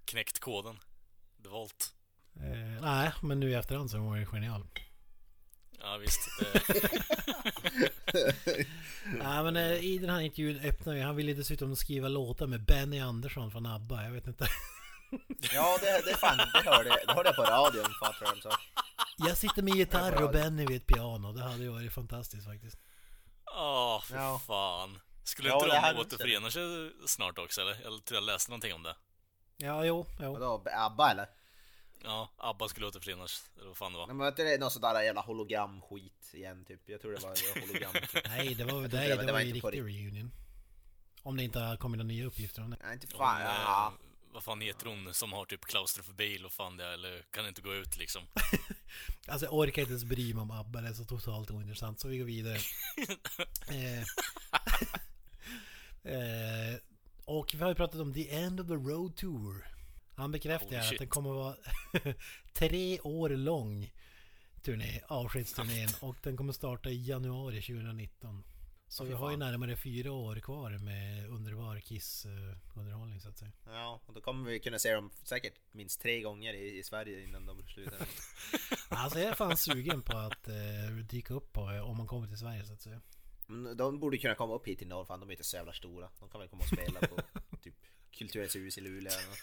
Knäckt 0.06 0.40
koden. 0.40 0.80
The 1.44 1.50
Vault. 1.50 1.94
Eh, 2.36 2.82
nej, 2.82 3.12
men 3.22 3.40
nu 3.40 3.50
i 3.52 3.54
efterhand 3.54 3.92
så 3.92 3.98
var 4.00 4.18
det 4.18 4.26
genial. 4.26 4.68
Ja 5.84 5.98
visst. 5.98 6.20
Nej 9.06 9.44
men 9.44 9.56
eh, 9.56 9.72
i 9.74 9.98
den 9.98 10.10
här 10.10 10.20
intervjun 10.22 10.60
öppnar 10.70 10.94
ju, 10.94 11.02
han 11.02 11.16
ville 11.16 11.34
dessutom 11.34 11.76
skriva 11.76 12.08
låtar 12.08 12.48
med 12.48 12.66
Benny 12.66 13.00
Andersson 13.00 13.52
från 13.52 13.66
ABBA. 13.66 14.04
Jag 14.04 14.12
vet 14.12 14.28
inte. 14.28 14.48
Ja, 15.54 15.78
det, 15.82 16.02
det, 16.12 16.18
fan, 16.18 16.38
det, 16.38 16.70
hörde, 16.70 16.90
det 17.08 17.14
hörde 17.14 17.30
jag 17.30 17.36
på 17.36 17.42
radion 17.44 17.86
fan, 18.00 18.14
tror 18.14 18.30
jag. 18.34 18.42
Så. 18.44 18.50
Jag 19.18 19.38
sitter 19.38 19.62
med 19.62 19.76
gitarr 19.76 20.24
och 20.24 20.32
Benny 20.32 20.66
vid 20.66 20.78
ett 20.78 20.88
piano. 20.88 21.32
Det 21.34 21.44
hade 21.44 21.64
ju 21.64 21.70
varit 21.70 21.94
fantastiskt 21.94 22.46
faktiskt. 22.48 22.78
Åh, 23.58 24.02
för 24.02 24.16
Ja. 24.16 24.42
fan. 24.48 25.00
Skulle 25.24 25.50
Ja, 25.50 25.56
inte 25.66 25.94
de 25.94 26.00
återförena 26.00 26.52
sig 26.52 26.92
snart 27.08 27.38
också 27.40 27.62
eller? 27.62 27.72
Jag 27.84 28.06
tror 28.06 28.16
jag 28.18 28.24
läste 28.24 28.52
någonting 28.52 28.74
om 28.74 28.84
det. 28.84 28.96
Ja, 29.58 29.86
jo, 29.86 30.06
jo. 30.20 30.34
Vadå, 30.34 30.64
ABBA 30.78 31.12
eller? 31.12 31.26
Ja, 32.04 32.30
ABBA 32.38 32.68
skulle 32.68 32.88
återförenas, 32.88 33.50
eller 33.58 33.68
vad 33.68 33.78
fan 33.78 33.92
det 33.92 33.98
var. 33.98 34.08
Men 34.08 34.18
var 34.18 34.28
inte 34.28 34.44
det 34.44 34.58
någon 34.58 34.72
sån 34.72 34.82
där 34.82 35.02
jävla 35.02 35.22
hologramskit 35.22 36.34
igen 36.34 36.66
typ? 36.66 36.82
Jag 36.90 37.02
tror 37.02 37.12
det 37.12 37.20
var 37.24 37.62
hologram. 37.68 37.94
Nej, 38.28 38.54
det 38.56 38.64
var, 38.66 38.82
nej, 38.82 38.90
det 38.90 38.98
det 38.98 39.10
var- 39.10 39.16
var, 39.18 39.26
det 39.26 39.32
var 39.32 39.40
ju 39.42 39.54
riktig 39.54 39.80
reunion. 39.82 40.32
Om 41.24 41.38
det 41.38 41.44
inte 41.44 41.60
har 41.60 41.78
kommit 41.78 41.98
några 41.98 42.08
nya 42.08 42.26
uppgifter 42.26 42.62
om 42.64 42.70
det. 42.70 42.78
Nej, 42.84 42.94
inte 42.94 43.08
Om, 43.08 43.20
fan. 43.20 43.42
eh, 43.42 43.48
Ja. 43.48 43.94
vad 44.34 44.44
fan 44.44 44.62
heter 44.62 44.86
hon 44.86 45.14
som 45.14 45.34
har 45.34 45.46
typ 45.46 45.66
klaustrofobi 45.66 46.38
vad 46.38 46.52
fan 46.52 46.78
det 46.78 46.94
eller 46.94 47.22
kan 47.32 47.48
inte 47.48 47.62
gå 47.62 47.74
ut 47.76 47.98
liksom? 47.98 48.22
Alltså 49.28 49.46
jag 49.46 49.54
orkar 49.54 49.82
inte 49.82 49.92
ens 49.92 50.04
bry 50.04 50.34
mig 50.34 50.42
om 50.42 50.52
ABBA. 50.52 50.82
Det 50.82 50.88
är 50.88 50.94
så 50.94 51.06
totalt 51.06 51.52
ointressant. 51.52 52.00
Så 52.00 52.08
vi 52.08 52.18
går 52.18 52.26
vidare. 52.26 52.58
eh, 53.70 54.00
eh, 56.14 56.76
och 57.26 57.52
vi 57.54 57.60
har 57.62 57.70
ju 57.70 57.76
pratat 57.76 58.00
om 58.02 58.14
The 58.14 58.30
End 58.36 58.60
of 58.60 58.68
the 58.68 58.74
Road 58.74 59.16
Tour. 59.16 59.68
Han 60.16 60.32
bekräftar 60.32 60.66
Holy 60.68 60.78
att 60.78 60.86
shit. 60.86 61.00
den 61.00 61.08
kommer 61.08 61.30
att 61.30 61.36
vara 61.36 61.56
tre 62.54 63.00
år 63.00 63.30
lång 63.30 63.92
turné, 64.62 65.02
avskedsturnén. 65.08 65.90
Och 66.02 66.16
den 66.24 66.38
kommer 66.38 66.54
starta 66.54 66.90
i 66.90 67.04
januari 67.06 67.62
2019. 67.62 68.44
Så 68.88 69.04
vi 69.04 69.14
har 69.14 69.32
ju 69.32 69.38
närmare 69.38 69.78
fyra 69.78 70.12
år 70.12 70.36
kvar 70.36 70.72
med 70.78 71.30
underbar 71.30 71.80
Kiss-underhållning 71.80 73.20
så 73.20 73.30
att 73.30 73.38
säga. 73.38 73.52
ja, 73.66 74.02
och 74.06 74.14
då 74.14 74.22
kommer 74.22 74.52
vi 74.52 74.60
kunna 74.60 74.80
se 74.80 74.94
dem 74.94 75.12
säkert 75.24 75.54
minst 75.72 76.02
tre 76.02 76.22
gånger 76.22 76.54
i, 76.54 76.78
i 76.80 76.84
Sverige 76.84 77.24
innan 77.24 77.46
de 77.46 77.64
slutar. 77.68 78.00
Alltså 78.90 79.20
jag 79.20 79.30
är 79.30 79.34
fan 79.36 79.58
sugen 79.58 80.02
på 80.02 80.18
att 80.18 80.48
eh, 80.48 80.96
dyka 81.10 81.34
upp 81.34 81.54
på 81.54 81.72
eh, 81.72 81.90
om 81.90 81.98
man 81.98 82.08
kommer 82.08 82.28
till 82.28 82.38
Sverige 82.38 82.66
så 82.66 82.74
att 82.74 82.82
säga. 82.82 83.02
De 83.76 84.00
borde 84.00 84.18
kunna 84.18 84.36
komma 84.36 84.54
upp 84.56 84.68
hit 84.68 84.80
till 84.80 84.88
norr, 84.88 85.06
fan 85.06 85.20
de 85.20 85.30
är 85.30 85.34
inte 85.34 85.44
så 85.44 85.58
jävla 85.58 85.74
stora. 85.74 86.10
De 86.20 86.30
kan 86.30 86.40
väl 86.40 86.50
komma 86.50 86.62
och 86.62 86.68
spela 86.68 87.00
på 87.00 87.22
Kulturens 88.18 88.56
hus 88.56 88.78
i 88.78 88.82
Luleå 88.82 89.12
eller 89.12 89.28
något. 89.32 89.38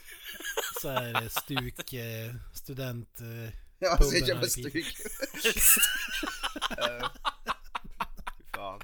Så 0.82 0.90
eh, 0.90 1.28
stuk, 1.28 1.92
eh, 1.92 2.34
student... 2.54 3.20
Eh, 3.20 3.50
ja, 3.78 3.96
så 3.96 4.04
alltså, 4.04 4.16
jävla 4.16 4.46
stuk. 4.46 4.74
uh, 4.74 4.82
fan. 8.54 8.80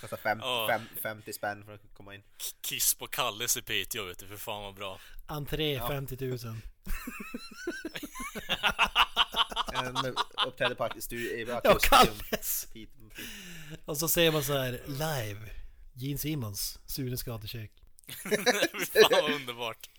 Kostar 0.00 0.16
fem, 0.16 0.40
oh. 0.40 0.66
fem, 0.66 0.82
50 1.02 1.32
spänn 1.32 1.64
för 1.64 1.74
att 1.74 1.80
komma 1.94 2.14
in. 2.14 2.22
Kiss 2.60 2.94
på 2.94 3.06
Kalles 3.06 3.56
i 3.56 3.62
Piteå 3.62 4.04
vet 4.04 4.18
du, 4.18 4.26
för 4.26 4.36
fan 4.36 4.62
vad 4.62 4.74
bra. 4.74 5.00
Entré 5.26 5.74
ja. 5.74 5.88
50 5.88 6.26
000. 6.26 6.38
uppträder 10.46 10.74
på 10.74 10.84
Akustium. 10.84 11.60
Ja, 11.64 11.78
Kalles! 11.82 12.68
Och 13.84 13.96
så 13.96 14.08
säger 14.08 14.32
man 14.32 14.44
så 14.44 14.58
här 14.58 14.80
live. 14.86 15.40
Gene 15.94 16.18
Simons, 16.18 16.78
Sunes 16.86 17.22
gatukök. 17.22 17.70
Fan 18.12 19.08
vad 19.10 19.30
underbart. 19.30 19.90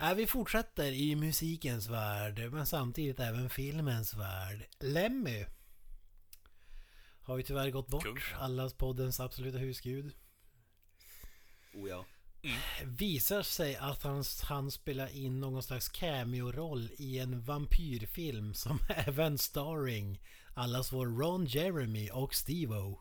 Äh, 0.00 0.14
vi 0.14 0.26
fortsätter 0.26 0.92
i 0.92 1.16
musikens 1.16 1.88
värld, 1.88 2.52
men 2.52 2.66
samtidigt 2.66 3.20
även 3.20 3.50
filmens 3.50 4.14
värld. 4.14 4.66
Lemmy 4.80 5.46
har 7.22 7.36
ju 7.36 7.42
tyvärr 7.42 7.70
gått 7.70 7.88
bort. 7.88 8.04
Kung. 8.04 8.18
Allas 8.38 8.74
poddens 8.74 9.20
absoluta 9.20 9.58
husgud. 9.58 10.12
Oh 11.74 11.88
ja. 11.88 12.04
Visar 12.84 13.42
sig 13.42 13.76
att 13.76 14.02
han, 14.02 14.24
han 14.42 14.70
spelar 14.70 15.16
in 15.16 15.40
någon 15.40 15.62
slags 15.62 15.88
cameo-roll 15.88 16.90
i 16.98 17.18
en 17.18 17.40
vampyrfilm 17.40 18.54
som 18.54 18.78
även 18.88 19.38
starring 19.38 20.20
allas 20.54 20.92
vår 20.92 21.06
Ron 21.06 21.46
Jeremy 21.46 22.10
och 22.10 22.34
Steve-O. 22.34 23.00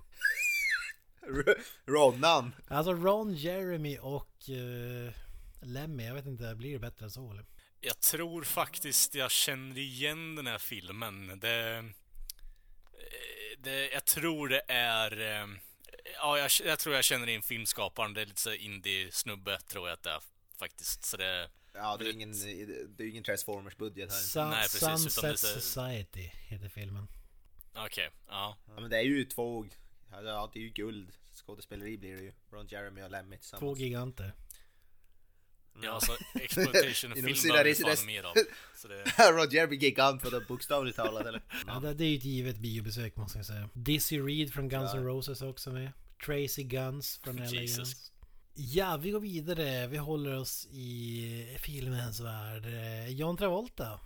Ronan. 1.86 2.56
Alltså 2.68 2.94
Ron 2.94 3.34
Jeremy 3.34 3.98
och 3.98 4.30
uh, 4.50 5.12
Lemmy, 5.62 6.06
jag 6.06 6.14
vet 6.14 6.26
inte, 6.26 6.56
blir 6.56 6.74
det 6.74 6.80
bättre 6.80 7.06
än 7.06 7.12
så 7.12 7.32
eller? 7.32 7.46
Jag 7.82 8.00
tror 8.00 8.44
faktiskt 8.44 9.16
jag 9.16 9.32
känner 9.32 9.78
igen 9.78 10.36
den 10.36 10.48
här 10.48 10.58
filmen. 10.58 11.40
Det... 11.40 11.78
eh, 11.78 11.84
det 13.60 13.90
jag 13.92 14.06
tror 14.06 14.48
det 14.50 14.62
är... 14.68 15.42
eh, 15.42 15.48
Ja, 16.18 16.38
jag, 16.38 16.52
jag 16.66 16.80
tror 16.80 16.96
jag 16.96 17.04
känner 17.04 17.28
in 17.28 17.42
filmskaparen. 17.42 18.14
Det 18.14 18.22
är 18.22 18.26
lite 18.26 18.42
så 18.42 18.54
indie-snubbe, 18.54 19.58
tror 19.68 19.88
jag 19.88 19.94
att 19.94 20.04
det 20.04 20.10
är 20.10 20.22
faktiskt. 20.60 21.06
Så 21.06 21.18
det... 21.18 21.50
Ja, 21.74 21.98
det 21.98 22.06
är 22.10 22.14
ingen, 22.14 22.32
det 22.98 23.04
är 23.04 23.08
ingen 23.10 23.24
Transformers-budget 23.24 24.12
här. 24.12 24.20
Sun, 24.20 24.50
Nej, 24.50 24.62
precis, 24.62 24.84
utan 24.84 24.98
Sunset 25.00 25.24
det 25.24 25.30
är 25.30 25.36
så- 25.36 25.60
Society 25.62 26.30
heter 26.48 26.70
filmen. 26.70 27.08
Okej, 27.76 28.10
ja. 28.28 28.58
Ja, 28.68 28.82
men 28.82 28.90
det 28.90 28.98
är 28.98 29.02
ju 29.02 29.26
två... 29.26 29.66
Ja, 30.24 30.50
det 30.54 30.60
är 30.60 30.64
ju 30.64 30.70
guld. 30.70 31.12
Skådespeleri 31.34 31.98
blir 31.98 32.16
det 32.16 32.24
ju. 32.24 32.34
Ron 32.52 32.68
Jeremy 32.68 33.02
och 33.02 33.12
Lemmy 33.12 33.36
Två 33.36 33.42
tillsammans. 33.42 33.80
giganter. 33.80 34.34
Ja, 35.84 35.92
alltså 35.92 36.12
exploitation-film 36.34 37.14
behöver 37.44 37.64
vi 37.64 37.76
fan 37.76 38.06
mer 38.06 38.24
av. 38.24 38.34
Så 38.76 38.88
det... 38.88 39.04
Ron 39.32 39.50
Jeremy 39.50 39.76
gigant 39.76 40.22
på 40.22 40.30
det 40.30 40.42
bokstavligt 40.42 40.98
talat 40.98 41.26
eller? 41.26 41.44
Ja, 41.68 41.80
det, 41.80 42.04
är 42.04 42.08
ju 42.08 42.18
ett 42.18 42.24
givet 42.24 42.58
biobesök 42.58 43.16
måste 43.16 43.38
jag 43.38 43.46
säga. 43.46 43.70
Dizzy 43.74 44.20
Reed 44.20 44.54
från 44.54 44.70
Guns 44.70 44.94
N' 44.94 45.00
Ja. 45.04 45.08
Roses 45.08 45.42
är 45.42 45.50
också 45.50 45.72
med. 45.72 45.92
Tracy 46.26 46.64
Guns 46.64 47.20
från 47.24 47.36
LA. 47.36 47.46
Guns. 47.46 48.12
Ja, 48.54 48.98
vi 48.98 49.12
går 49.12 49.20
vidare. 49.20 49.88
Vi 49.88 49.98
håller 49.98 50.38
oss 50.38 50.68
i 50.72 51.58
filmens 51.60 52.20
värld. 52.20 52.66
Eh, 52.66 53.10
John 53.10 53.38
Travolta 53.38 54.00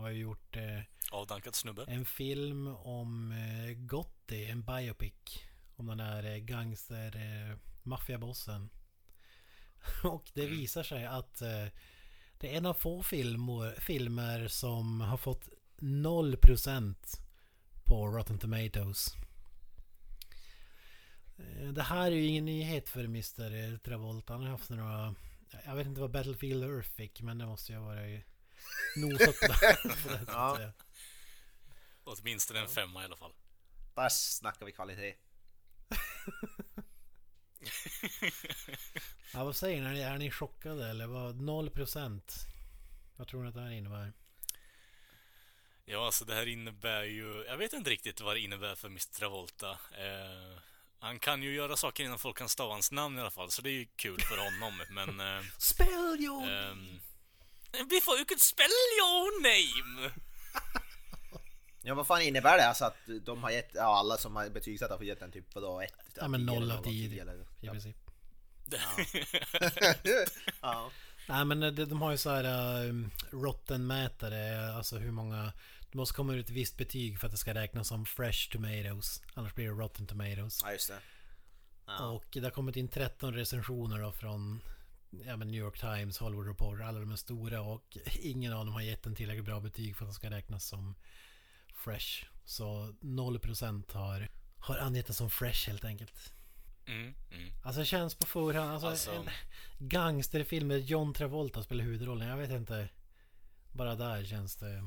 har 0.00 0.10
ju 0.10 0.18
gjort 0.20 0.56
eh, 0.56 0.80
Avdankad 1.12 1.54
snubbe. 1.54 1.84
en 1.88 2.04
film 2.04 2.66
om 2.66 3.32
eh, 3.32 3.74
Gotti, 3.76 4.50
en 4.50 4.62
biopic. 4.64 5.12
Om 5.76 5.86
den 5.86 5.98
där 5.98 6.24
eh, 6.24 6.36
gangster 6.36 7.16
eh, 7.16 7.56
maffiabossen. 7.82 8.68
Och 10.04 10.30
det 10.34 10.42
Mm. 10.44 10.56
visar 10.56 10.82
sig 10.82 11.06
att 11.06 11.42
eh, 11.42 11.66
det 12.38 12.54
är 12.54 12.58
en 12.58 12.66
av 12.66 12.74
få 12.74 13.02
filmer, 13.02 13.80
filmer 13.80 14.48
som 14.48 15.00
har 15.00 15.16
fått 15.16 15.48
0% 15.78 16.94
på 17.84 18.06
Rotten 18.08 18.38
Tomatoes. 18.38 19.14
Eh, 21.38 21.68
Det 21.68 21.82
här 21.82 22.06
är 22.06 22.16
ju 22.16 22.26
ingen 22.26 22.44
nyhet 22.44 22.88
för 22.88 23.04
Mr. 23.04 23.78
Travolta. 23.78 24.32
Han 24.32 24.42
har 24.42 24.50
haft 24.50 24.70
några... 24.70 25.14
Jag 25.64 25.74
vet 25.76 25.86
inte 25.86 26.00
vad 26.00 26.10
Battlefield 26.10 26.64
Earth 26.64 26.90
fick 26.90 27.20
men 27.22 27.38
det 27.38 27.46
måste 27.46 27.72
ju 27.72 27.78
ha 27.78 27.86
varit 27.86 28.24
nosat 28.96 29.40
på 29.40 30.08
det. 30.08 30.24
Ja. 30.26 30.58
Åtminstone 32.04 32.60
en 32.60 32.68
femma 32.68 33.02
i 33.02 33.04
alla 33.04 33.16
fall. 33.16 33.32
Där 33.94 34.08
snackar 34.08 34.66
vi 34.66 34.72
kvalitet. 34.72 35.14
Ja, 39.32 39.44
vad 39.44 39.56
säger 39.56 39.82
ni? 39.82 40.00
Är 40.00 40.18
ni 40.18 40.30
chockade 40.30 40.90
eller 40.90 41.06
vad? 41.06 41.34
0%? 41.36 42.20
Vad 43.16 43.28
tror 43.28 43.42
ni 43.42 43.48
att 43.48 43.54
det 43.54 43.60
här 43.60 43.70
innebär? 43.70 44.12
Ja, 45.84 46.06
alltså 46.06 46.24
det 46.24 46.34
här 46.34 46.46
innebär 46.46 47.04
ju... 47.04 47.44
Jag 47.48 47.56
vet 47.56 47.72
inte 47.72 47.90
riktigt 47.90 48.20
vad 48.20 48.36
det 48.36 48.40
innebär 48.40 48.74
för 48.74 48.88
Mr. 48.88 49.14
Travolta. 49.18 49.70
Eh, 49.70 50.58
han 50.98 51.18
kan 51.18 51.42
ju 51.42 51.54
göra 51.54 51.76
saker 51.76 52.04
innan 52.04 52.18
folk 52.18 52.38
kan 52.38 52.48
stava 52.48 52.72
hans 52.72 52.92
namn 52.92 53.18
i 53.18 53.20
alla 53.20 53.30
fall, 53.30 53.50
så 53.50 53.62
det 53.62 53.70
är 53.70 53.72
ju 53.72 53.86
kul 53.96 54.20
för 54.20 54.36
honom. 54.36 54.82
Men... 54.90 55.20
Eh, 55.20 55.42
Spell 55.58 56.16
your... 56.20 56.50
ehm, 56.50 57.00
Before 57.90 58.16
you 58.16 58.24
could 58.24 58.40
spell 58.40 58.74
your 59.00 59.42
name! 59.42 60.10
Ja 61.86 61.94
vad 61.94 62.06
fan 62.06 62.22
innebär 62.22 62.56
det? 62.56 62.66
Alltså 62.68 62.84
att 62.84 62.96
de 63.26 63.42
har 63.42 63.50
gett, 63.50 63.70
ja 63.74 63.98
alla 63.98 64.16
som 64.16 64.36
har 64.36 64.48
betygsatt 64.48 64.90
har 64.90 64.98
fått 64.98 65.06
gett 65.06 65.22
en 65.22 65.32
typ 65.32 65.54
vadå? 65.54 65.80
Ett, 65.80 65.92
Ja, 66.16 66.28
men 66.28 66.46
noll 66.46 66.70
av 66.70 66.82
tio, 66.82 67.22
eller- 67.22 67.46
I 67.60 67.68
princip. 67.68 67.96
ja. 70.62 70.90
Nej 71.28 71.44
men 71.44 71.60
de, 71.60 71.70
de 71.84 72.02
har 72.02 72.10
ju 72.10 72.18
så 72.18 72.30
här 72.30 72.84
um, 72.88 73.10
Rotten-mätare. 73.30 74.72
Alltså 74.76 74.96
hur 74.98 75.10
många... 75.10 75.52
Det 75.90 75.98
måste 75.98 76.14
komma 76.14 76.34
ut 76.34 76.46
ett 76.46 76.50
visst 76.52 76.76
betyg 76.76 77.20
för 77.20 77.26
att 77.26 77.32
det 77.32 77.38
ska 77.38 77.54
räknas 77.54 77.88
som 77.88 78.06
fresh 78.06 78.50
tomatoes. 78.52 79.22
Annars 79.34 79.54
blir 79.54 79.64
det 79.64 79.70
rotten 79.70 80.06
tomatoes. 80.06 80.60
ja 80.64 80.72
just 80.72 80.88
det. 80.88 80.98
Ja. 81.86 82.06
Och 82.08 82.24
det 82.32 82.40
har 82.40 82.50
kommit 82.50 82.76
in 82.76 82.88
13 82.88 83.34
recensioner 83.34 83.98
då 84.02 84.12
från 84.12 84.60
ja, 85.26 85.36
men 85.36 85.48
New 85.48 85.60
York 85.60 85.80
Times, 85.80 86.18
Hollywood 86.18 86.46
Reporter, 86.46 86.84
alla 86.84 87.00
de 87.00 87.12
är 87.12 87.16
stora 87.16 87.60
och 87.60 87.98
ingen 88.20 88.52
av 88.52 88.64
dem 88.64 88.74
har 88.74 88.80
gett 88.80 89.06
en 89.06 89.14
tillräckligt 89.14 89.44
bra 89.44 89.60
betyg 89.60 89.96
för 89.96 90.04
att 90.04 90.10
det 90.10 90.14
ska 90.14 90.30
räknas 90.30 90.64
som 90.66 90.94
fresh. 91.74 92.24
Så 92.44 92.94
0% 93.00 93.92
har, 93.92 94.28
har 94.58 94.78
angett 94.78 95.06
det 95.06 95.12
som 95.12 95.30
fresh 95.30 95.66
helt 95.68 95.84
enkelt. 95.84 96.32
Mm, 96.86 97.14
mm. 97.30 97.52
Alltså 97.62 97.80
det 97.80 97.86
känns 97.86 98.14
på 98.14 98.26
förhand, 98.26 98.70
alltså, 98.70 98.86
Alltså- 98.86 99.12
en 99.12 99.88
gangsterfilm 99.88 100.68
med 100.68 100.80
John 100.80 101.14
Travolta 101.14 101.62
spelar 101.62 101.84
huvudrollen. 101.84 102.28
Jag 102.28 102.36
vet 102.36 102.50
inte. 102.50 102.88
Bara 103.72 103.94
där 103.94 104.24
känns 104.24 104.56
det... 104.56 104.86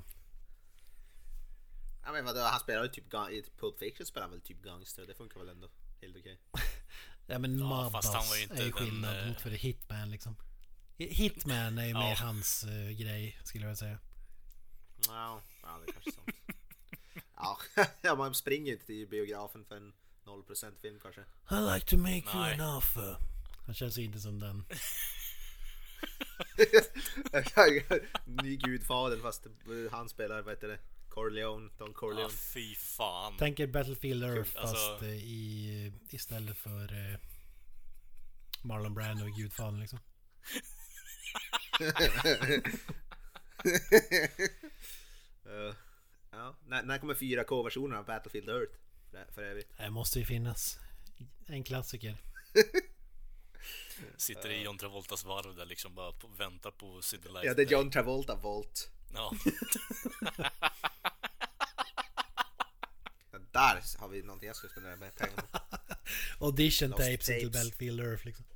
ja 2.05 2.12
men 2.12 2.25
vadå, 2.25 2.39
han 2.39 2.60
spelar 2.60 2.84
ju 2.84 2.89
typ 2.89 3.13
i 3.13 3.43
Pulp 3.60 3.79
Fiction 3.79 4.05
spelar 4.05 4.27
väl 4.27 4.41
typ 4.41 4.62
gangster, 4.62 5.05
det 5.07 5.15
funkar 5.15 5.39
väl 5.39 5.50
ändå 5.50 5.69
helt 6.01 6.17
okej. 6.17 6.39
Ja 7.27 7.39
men 7.39 7.60
Ja, 7.60 7.91
inte 8.41 8.53
är 8.53 8.57
ju 8.57 8.63
den, 8.63 8.72
skillnad 8.72 9.19
eh, 9.19 9.27
mot 9.27 9.41
för 9.41 9.50
Hitman 9.50 10.12
liksom. 10.12 10.36
Hitman 10.98 11.77
är 11.77 11.84
ju 11.86 11.89
Ja. 11.89 12.00
mer 12.00 12.15
hans 12.15 12.63
eh, 12.63 12.89
grej 12.89 13.39
skulle 13.43 13.67
jag 13.67 13.77
säga. 13.77 14.00
Ja, 15.07 15.41
ja 15.62 15.79
det 15.86 15.91
är 15.91 15.93
kanske 15.93 16.12
sant. 16.12 16.29
ja, 18.01 18.15
man 18.15 18.36
springer 18.36 18.72
inte 18.74 18.86
till 18.86 19.07
biografen 19.07 19.65
för 19.65 19.77
en 19.77 19.93
0% 20.25 20.81
film 20.81 21.00
kanske. 21.00 21.22
I 21.22 21.74
like 21.74 21.86
to 21.88 21.98
make 21.98 22.13
you 22.34 22.36
Nej. 22.36 22.53
an 22.53 22.77
offer. 22.77 23.17
Han 23.65 23.75
känns 23.75 23.98
ju 23.98 24.03
inte 24.03 24.19
som 24.19 24.39
den. 24.39 24.65
Ny 28.25 28.57
gudfader 28.57 29.17
fast 29.17 29.48
han 29.91 30.10
spelar, 30.10 30.41
vad 30.41 30.53
heter 30.53 30.67
det? 30.67 30.79
Corleone, 31.17 31.69
Don 31.77 31.93
Corleone. 31.93 32.29
fy 32.29 32.75
fan. 32.75 33.38
Tänker 33.38 33.67
Battlefield 33.67 34.24
Earth 34.24 34.51
Alltså- 34.55 34.75
fast 34.75 35.01
eh, 35.01 35.09
i, 35.09 35.93
istället 36.09 36.57
för 36.57 37.12
eh, 37.13 37.19
Marlon 38.63 38.93
Brando 38.93 39.27
i 39.27 39.31
Gudfadern 39.31 39.79
liksom. 39.79 40.00
Eh, 45.45 45.74
ja. 46.31 46.55
när, 46.65 46.83
när 46.83 46.97
kommer 46.97 47.13
4K-versionen 47.13 47.97
av 47.97 48.05
Battlefield 48.05 48.50
Earth? 48.50 48.71
För, 49.12 49.25
för 49.33 49.41
övrigt. 49.41 49.77
Det 49.77 49.89
måste 49.89 50.19
ju 50.19 50.25
finnas. 50.25 50.79
En 51.47 51.63
klassiker. 51.63 52.17
Sitter 54.17 54.50
i 54.50 54.63
John 54.63 54.77
Travoltas 54.77 55.25
varv 55.25 55.55
där 55.55 55.65
liksom 55.65 55.95
bara 55.95 56.12
på, 56.12 56.27
väntar 56.27 56.71
på 56.71 57.01
City 57.01 57.27
Life 57.27 57.45
Ja, 57.45 57.53
det 57.53 57.62
är. 57.62 57.65
John 57.71 57.91
Travolta 57.91 58.36
Volt. 58.36 58.91
Ja, 59.17 59.31
där 63.51 63.83
har 64.00 64.07
vi 64.07 64.21
någonting 64.24 64.47
jag 64.47 64.55
ska 64.55 64.67
spendera 64.67 64.95
med 64.95 65.15
pengar 65.15 65.41
på. 65.51 65.59
Audition 66.45 66.89
Lost 66.89 67.01
tapes 67.03 67.25
till 67.25 67.41
tapes. 67.41 67.53
Battlefield 67.53 68.00
Earth 68.01 68.25
liksom. 68.25 68.45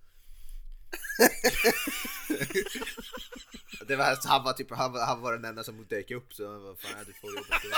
Det 3.88 3.96
var, 3.96 4.28
han 4.28 4.44
var 4.44 4.54
typ, 4.54 4.72
han, 4.72 4.92
var- 4.92 5.06
han 5.06 5.22
var 5.22 5.34
den 5.34 5.46
enda 5.46 5.64
som 5.64 5.86
dök 5.88 6.12
upp 6.12 6.34
så 6.34 6.60
vad 6.60 6.80
fan 6.80 7.00
är 7.00 7.06
du 7.06 7.14
får 7.14 7.30
jobbet 7.36 7.62
till. 7.62 7.72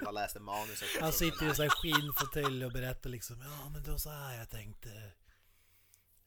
Alla 0.00 0.10
läste 0.10 0.40
manus. 0.40 0.82
och- 0.82 1.00
Han 1.02 1.12
sitter 1.12 1.46
i 1.46 1.48
en 1.48 1.54
sån 1.56 1.62
här 1.62 1.70
skinnfåtölj 1.70 2.64
och 2.64 2.72
berättar 2.72 3.10
liksom. 3.10 3.40
Ja 3.42 3.68
men 3.68 3.82
det 3.82 3.90
var 3.90 3.98
så 3.98 4.10
här 4.10 4.38
jag 4.38 4.50
tänkte. 4.50 4.88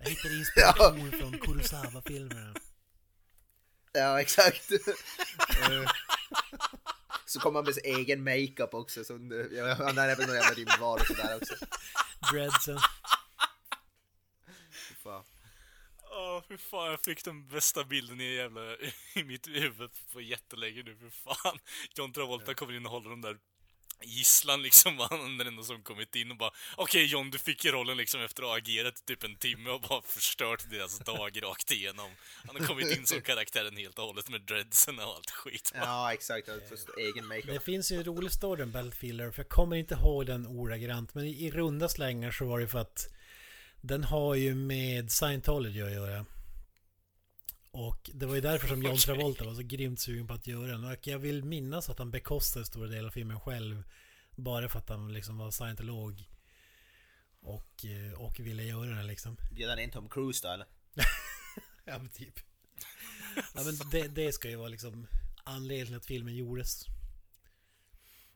Jag 0.03 0.10
hittade 0.10 0.36
inspiration 0.36 1.12
från 1.12 1.39
Kurosawa-filmerna. 1.39 2.53
Ja 3.93 4.22
exakt. 4.22 4.72
Eh, 5.72 5.91
Så 7.25 7.39
kommer 7.39 7.58
han 7.60 7.65
med 7.65 7.75
sin 7.75 7.96
egen 7.96 8.24
makeup 8.24 8.74
också. 8.74 9.03
Så, 9.03 9.13
ja, 9.51 9.74
han 9.74 9.98
är 9.98 10.15
väl 10.15 10.27
någon 10.27 10.36
jävla 10.36 10.53
rymdvarelse 10.53 11.13
där 11.13 11.36
också. 11.38 11.53
Dreadsen. 12.31 12.79
Åh, 16.12 16.41
fy 16.48 16.58
fan, 16.58 16.89
jag 16.89 17.03
fick 17.03 17.24
den 17.25 17.48
bästa 17.48 17.84
bilden 17.84 18.22
i 18.22 18.34
jävla 18.36 18.62
i 19.13 19.24
mitt 19.24 19.48
huvud 19.48 19.91
på 20.13 20.22
jättelänge 20.22 20.84
nu, 20.84 20.96
för 20.98 21.10
fan. 21.10 21.60
John 21.96 22.13
Travolta 22.13 22.53
kommer 22.53 22.74
in 22.74 22.86
och 22.86 22.91
håller 22.91 23.10
den 23.10 23.22
där 23.22 23.38
gisslan 24.03 24.62
liksom, 24.63 24.98
han 25.10 25.20
är 25.34 25.38
den 25.38 25.48
enda 25.48 25.63
som 25.63 25.81
kommit 25.84 26.15
in 26.15 26.31
och 26.31 26.38
bara 26.38 26.51
Okej 26.75 27.05
John, 27.05 27.31
du 27.31 27.38
fick 27.38 27.65
ju 27.65 27.72
rollen 27.72 27.98
liksom 27.98 28.22
efter 28.22 28.43
att 28.43 28.50
ha 28.50 28.58
agerat 28.58 29.05
typ 29.05 29.24
en 29.24 29.36
timme 29.36 29.70
och 29.70 29.81
bara 29.81 30.01
förstört 30.01 30.70
deras 30.70 31.00
dag 31.00 31.43
rakt 31.43 31.72
igenom. 31.72 32.12
Han 32.48 32.55
har 32.55 32.67
kommit 32.67 32.98
in 32.98 33.05
som 33.05 33.22
karaktären 33.31 33.77
helt 33.77 34.00
och 34.00 34.05
hållet 34.05 34.29
med 34.29 34.41
dreadsen 34.41 35.00
och 35.00 35.15
allt 35.15 35.31
skit. 35.31 35.72
Ja, 35.75 36.13
exakt. 36.13 36.50
Alltså, 36.50 36.75
egen 36.98 37.13
Det 37.29 37.36
makeup. 37.36 37.63
finns 37.63 37.91
ju 37.91 37.96
en 37.98 38.03
rolig 38.03 38.31
story 38.31 38.63
om 38.63 38.72
Beltfiller, 38.72 39.31
för 39.31 39.39
jag 39.39 39.50
kommer 39.50 39.75
inte 39.75 39.93
ihåg 39.93 40.25
den 40.25 40.48
ordagrant, 40.48 41.13
men 41.13 41.25
i, 41.25 41.46
i 41.46 41.51
runda 41.51 41.89
slängar 41.89 42.31
så 42.31 42.46
var 42.46 42.60
det 42.60 42.67
för 42.67 42.79
att 42.79 43.08
den 43.81 44.03
har 44.03 44.36
ju 44.36 44.55
med 44.55 45.12
Scientology 45.12 45.81
att 45.81 45.91
göra. 45.91 46.25
Och 47.71 48.09
det 48.13 48.25
var 48.25 48.35
ju 48.35 48.41
därför 48.41 48.67
som 48.67 48.81
John 48.81 48.97
Travolta 49.05 49.45
var 49.45 49.53
så 49.53 49.61
grymt 49.61 49.99
sugen 49.99 50.27
på 50.27 50.33
att 50.33 50.47
göra 50.47 50.71
den. 50.71 50.83
Och 50.83 51.07
jag 51.07 51.19
vill 51.19 51.43
minnas 51.43 51.89
att 51.89 51.99
han 51.99 52.11
bekostade 52.11 52.65
stora 52.65 52.87
delar 52.87 53.07
av 53.07 53.11
filmen 53.11 53.39
själv. 53.39 53.83
Bara 54.35 54.69
för 54.69 54.79
att 54.79 54.89
han 54.89 55.13
liksom 55.13 55.37
var 55.37 55.51
scientolog. 55.51 56.29
Och, 57.41 57.85
eh, 57.85 58.21
och 58.21 58.39
ville 58.39 58.63
göra 58.63 58.89
den 58.89 59.07
liksom. 59.07 59.37
Bjöd 59.51 59.69
han 59.69 59.79
in 59.79 59.91
Tom 59.91 60.09
Cruise 60.09 60.47
då 60.47 60.53
eller? 60.53 60.67
Ja 61.85 61.97
men 61.97 62.09
typ. 62.09 62.39
Ja 63.35 63.63
men 63.63 63.89
det, 63.91 64.07
det 64.07 64.31
ska 64.31 64.49
ju 64.49 64.55
vara 64.55 64.67
liksom 64.67 65.07
anledningen 65.43 65.87
till 65.87 65.95
att 65.95 66.05
filmen 66.05 66.35
gjordes. 66.35 66.85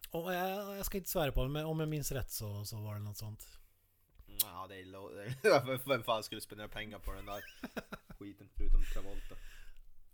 Och 0.10 0.34
jag, 0.34 0.78
jag 0.78 0.86
ska 0.86 0.98
inte 0.98 1.10
svära 1.10 1.32
på 1.32 1.44
det, 1.44 1.50
men 1.50 1.66
om 1.66 1.80
jag 1.80 1.90
minns 1.90 2.12
rätt 2.12 2.32
så, 2.32 2.66
så 2.66 2.82
var 2.82 2.94
det 2.94 3.02
något 3.02 3.18
sånt. 3.18 3.48
Ja, 4.42 4.68
det 4.70 4.76
är 4.76 5.88
Vem 5.88 6.04
fan 6.04 6.24
skulle 6.24 6.42
spendera 6.42 6.68
pengar 6.68 7.00
på 7.00 7.14
den 7.14 7.26
där 7.26 7.44
skiten 8.26 8.50
förutom 8.58 8.84
Travolta? 8.94 9.36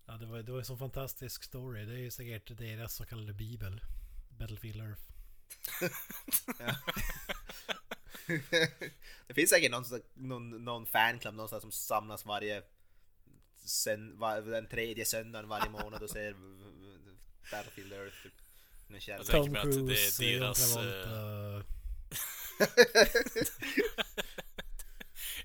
Ja 0.06 0.14
det 0.14 0.26
var, 0.26 0.44
det 0.44 0.52
var 0.52 0.60
en 0.60 0.66
sån 0.66 0.80
fantastisk 0.80 1.44
story. 1.44 1.86
Det 1.86 1.94
är 1.94 1.98
ju 1.98 2.12
säkert 2.12 2.58
deras 2.58 2.96
så 2.96 3.06
kallade 3.06 3.34
bibel. 3.34 3.82
Battlefield 4.30 4.82
Earth. 4.82 5.02
det 9.28 9.34
finns 9.34 9.50
säkert 9.50 9.72
någon, 9.72 9.84
någon, 10.14 10.66
någon 10.66 10.86
fanclub 10.86 11.34
någonstans 11.34 11.62
som 11.62 11.72
samlas 11.72 12.26
varje 12.26 12.64
sen, 13.66 14.20
var, 14.20 14.42
den 14.42 14.68
tredje 14.68 15.06
söndagen 15.06 15.50
varje 15.50 15.70
månad 15.80 16.04
och 16.04 16.10
ser 16.10 16.36
Battlefield 17.52 17.94
Earth 17.94 18.24
typ. 18.24 18.34
Jag 19.08 19.26
tänker 19.26 19.52
mig 19.52 19.62
att 19.62 19.72
det 19.72 19.80
är 19.80 20.40
deras. 20.40 20.78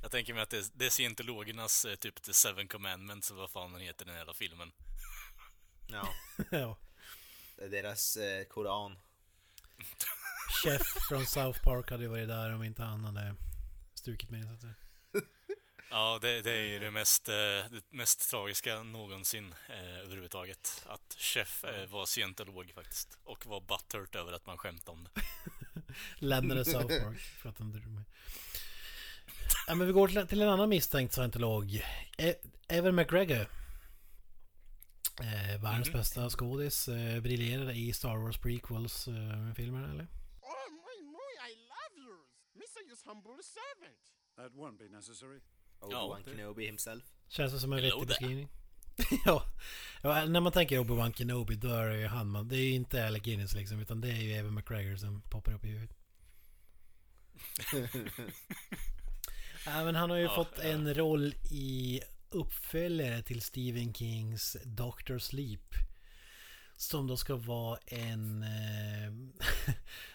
Jag 0.07 0.11
tänker 0.11 0.35
mig 0.35 0.43
att 0.43 0.51
det, 0.51 0.71
det 0.75 0.87
är 0.87 0.91
scientologernas 0.91 1.85
eh, 1.85 1.95
typ 1.95 2.23
The 2.23 2.33
Seven 2.33 2.69
Commandments, 2.69 3.31
eller 3.31 3.41
vad 3.41 3.51
fan 3.51 3.73
den 3.73 3.81
heter, 3.81 4.05
den 4.05 4.17
hela 4.17 4.35
filmen. 4.35 4.73
ja, 5.87 6.09
ja. 6.51 6.79
det 7.57 7.65
är 7.65 7.69
deras 7.69 8.17
eh, 8.17 8.45
koran. 8.45 8.99
Chef 10.63 10.83
från 11.09 11.27
South 11.27 11.63
Park 11.63 11.91
hade 11.91 12.03
ju 12.03 12.09
varit 12.09 12.29
där 12.29 12.55
om 12.55 12.63
inte 12.63 12.83
han 12.83 13.05
hade 13.05 13.35
strukit 13.95 14.31
med 14.31 14.59
så. 14.61 14.69
Ja, 15.91 16.19
det, 16.23 16.43
det 16.43 16.51
är 16.51 16.65
ju 16.65 16.79
det 16.79 16.91
mest, 16.91 17.29
eh, 17.29 17.35
det 17.35 17.83
mest 17.91 18.31
tragiska 18.31 18.83
någonsin 18.83 19.55
eh, 19.69 19.99
överhuvudtaget. 19.99 20.85
Att 20.87 21.17
Chef 21.19 21.65
eh, 21.65 21.87
var 21.89 22.07
scientolog 22.07 22.73
faktiskt. 22.75 23.19
Och 23.25 23.47
var 23.47 23.61
butthurt 23.61 24.15
över 24.15 24.33
att 24.33 24.47
man 24.47 24.59
skämtade 24.59 24.91
om 24.91 25.05
det. 25.05 25.21
Lämnade 26.27 26.65
South 26.65 27.03
Park 27.03 27.19
för 27.19 27.49
att 27.49 27.59
han 27.59 27.73
drog 27.73 27.87
med. 27.87 28.05
Ja, 29.67 29.75
men 29.75 29.87
vi 29.87 29.93
går 29.93 30.09
till, 30.09 30.27
till 30.27 30.43
en 30.43 30.49
annan 30.49 30.69
misstänkt 30.69 31.13
scientolog. 31.15 31.83
E- 32.19 32.35
Evan 32.69 32.95
McGregor. 32.95 33.47
Eh, 35.21 35.63
världens 35.63 35.89
Mhm. 35.89 35.97
bästa 35.99 36.31
skådis. 36.31 36.89
Eh, 36.89 37.21
briljerade 37.21 37.73
i 37.75 37.93
Star 37.93 38.17
Wars 38.17 38.39
prequels 38.39 39.09
eh, 39.09 39.55
filmer 39.55 39.83
eller? 39.89 40.07
Oh, 40.41 40.71
muy, 40.71 41.03
muy, 41.03 41.33
I 41.51 41.53
love 41.73 42.07
yours. 42.07 42.27
Missa 42.55 42.81
just 42.89 43.07
humble 43.07 43.43
servant. 43.43 43.97
That 44.37 44.53
won't 44.53 44.79
be 44.79 44.89
necessary. 44.97 45.41
Obi-Wan 45.81 46.23
det- 46.25 46.31
Kenobi 46.31 46.67
himself. 46.67 47.05
Känns 47.29 47.53
det 47.53 47.61
som 47.61 47.73
en 47.73 47.83
vettig 47.83 48.07
beskrivning? 48.07 48.49
ja. 49.25 49.43
ja. 50.03 50.25
När 50.25 50.41
man 50.41 50.53
tänker 50.53 50.79
Obi-Wan 50.79 51.13
Kenobi 51.13 51.55
då 51.55 51.69
är 51.69 51.89
det 51.89 51.99
ju 52.01 52.07
han 52.07 52.29
man. 52.31 52.49
Det 52.49 52.57
är 52.57 52.65
ju 52.65 52.73
inte 52.73 53.07
Alec 53.07 53.23
Guinness 53.23 53.55
liksom. 53.55 53.81
Utan 53.81 54.01
det 54.01 54.09
är 54.09 54.17
ju 54.23 54.33
Evan 54.33 54.55
McGregor 54.55 54.97
som 54.97 55.23
poppar 55.23 55.53
upp 55.53 55.65
i 55.65 55.69
huvudet. 55.69 55.97
ja, 59.67 59.85
men 59.85 59.95
han 59.95 60.11
har 60.11 60.17
ju 60.17 60.23
Ja, 60.23 60.35
fått 60.35 60.59
en 60.59 60.95
roll 60.95 61.35
i 61.51 62.01
uppföljare 62.31 63.23
till 63.23 63.43
Stephen 63.43 63.95
Kings 63.95 64.57
Doctor 64.65 65.19
Sleep. 65.19 65.75
Som 66.77 67.07
då 67.07 67.17
ska 67.17 67.37
vara 67.37 67.79
en... 67.87 68.43
Eh, 68.43 69.11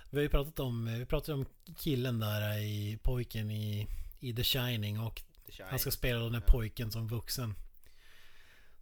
vi 0.09 0.17
har 0.17 0.21
ju 0.21 0.29
pratat 0.29 0.59
om, 0.59 0.85
vi 0.99 1.05
pratade 1.05 1.33
om 1.37 1.45
killen 1.77 2.19
där 2.19 2.57
i 2.57 2.99
pojken 3.03 3.51
i, 3.51 3.87
i 4.19 4.33
The 4.33 4.43
Shining 4.43 4.99
och 4.99 5.21
The 5.45 5.51
Shining. 5.51 5.69
han 5.69 5.79
ska 5.79 5.91
spela 5.91 6.19
den 6.19 6.33
här 6.33 6.41
pojken 6.41 6.91
som 6.91 7.07
vuxen. 7.07 7.53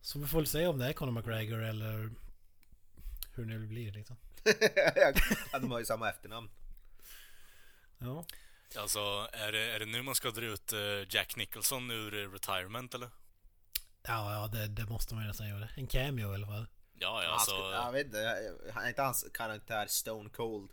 Så 0.01 0.19
vi 0.19 0.27
får 0.27 0.37
väl 0.37 0.47
se 0.47 0.67
om 0.67 0.77
det 0.77 0.87
är 0.87 0.93
Conor 0.93 1.11
McGregor 1.11 1.63
eller 1.63 2.11
hur 3.35 3.45
det 3.45 3.57
nu 3.59 3.67
blir 3.67 3.91
liksom. 3.91 4.15
ja, 5.51 5.59
de 5.59 5.71
har 5.71 5.79
ju 5.79 5.85
samma 5.85 6.09
efternamn. 6.09 6.49
Ja. 7.97 8.25
Alltså, 8.77 9.29
är 9.33 9.51
det, 9.51 9.59
är 9.71 9.79
det 9.79 9.85
nu 9.85 10.01
man 10.01 10.15
ska 10.15 10.31
dra 10.31 10.45
ut 10.45 10.73
eh, 10.73 10.79
Jack 11.09 11.35
Nicholson 11.35 11.91
ur 11.91 12.13
eh, 12.23 12.31
retirement 12.31 12.93
eller? 12.93 13.09
Ja, 14.03 14.33
ja 14.33 14.47
det, 14.47 14.67
det 14.67 14.85
måste 14.85 15.13
man 15.15 15.23
ju 15.23 15.27
nästan 15.27 15.49
göra. 15.49 15.69
En 15.75 15.87
cameo 15.87 16.31
i 16.31 16.35
alla 16.35 16.47
fall. 16.47 16.67
Ja, 16.99 17.23
ja, 17.23 17.29
alltså... 17.29 17.51
jag 17.51 17.91
vet 17.91 18.05
inte, 18.05 18.53
han 18.73 18.83
är 18.83 18.87
inte 18.89 19.01
hans 19.01 19.25
karaktär 19.33 19.87
Stone 19.87 20.29
Cold? 20.29 20.71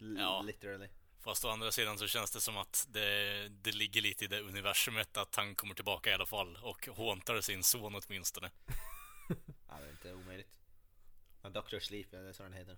L- 0.00 0.16
Ja. 0.18 0.42
Literally. 0.42 0.88
Fast 1.20 1.44
å 1.44 1.48
andra 1.48 1.72
sidan 1.72 1.98
så 1.98 2.06
känns 2.06 2.30
det 2.30 2.40
som 2.40 2.56
att 2.56 2.86
det, 2.90 3.48
det 3.48 3.72
ligger 3.72 4.00
lite 4.00 4.24
i 4.24 4.28
det 4.28 4.40
universumet 4.40 5.16
att 5.16 5.36
han 5.36 5.54
kommer 5.54 5.74
tillbaka 5.74 6.10
i 6.10 6.12
alla 6.14 6.26
fall 6.26 6.56
och 6.62 6.86
håntar 6.86 7.40
sin 7.40 7.62
son 7.64 7.94
åtminstone. 8.06 8.50
Ja, 9.68 9.74
det 9.80 9.86
är 9.86 9.90
inte 9.90 10.12
omöjligt. 10.12 10.58
Dr. 11.42 11.78
Sleep, 11.78 12.06
ja, 12.10 12.18
det 12.18 12.28
är 12.28 12.32
så 12.32 12.42
den 12.42 12.52
heter. 12.52 12.76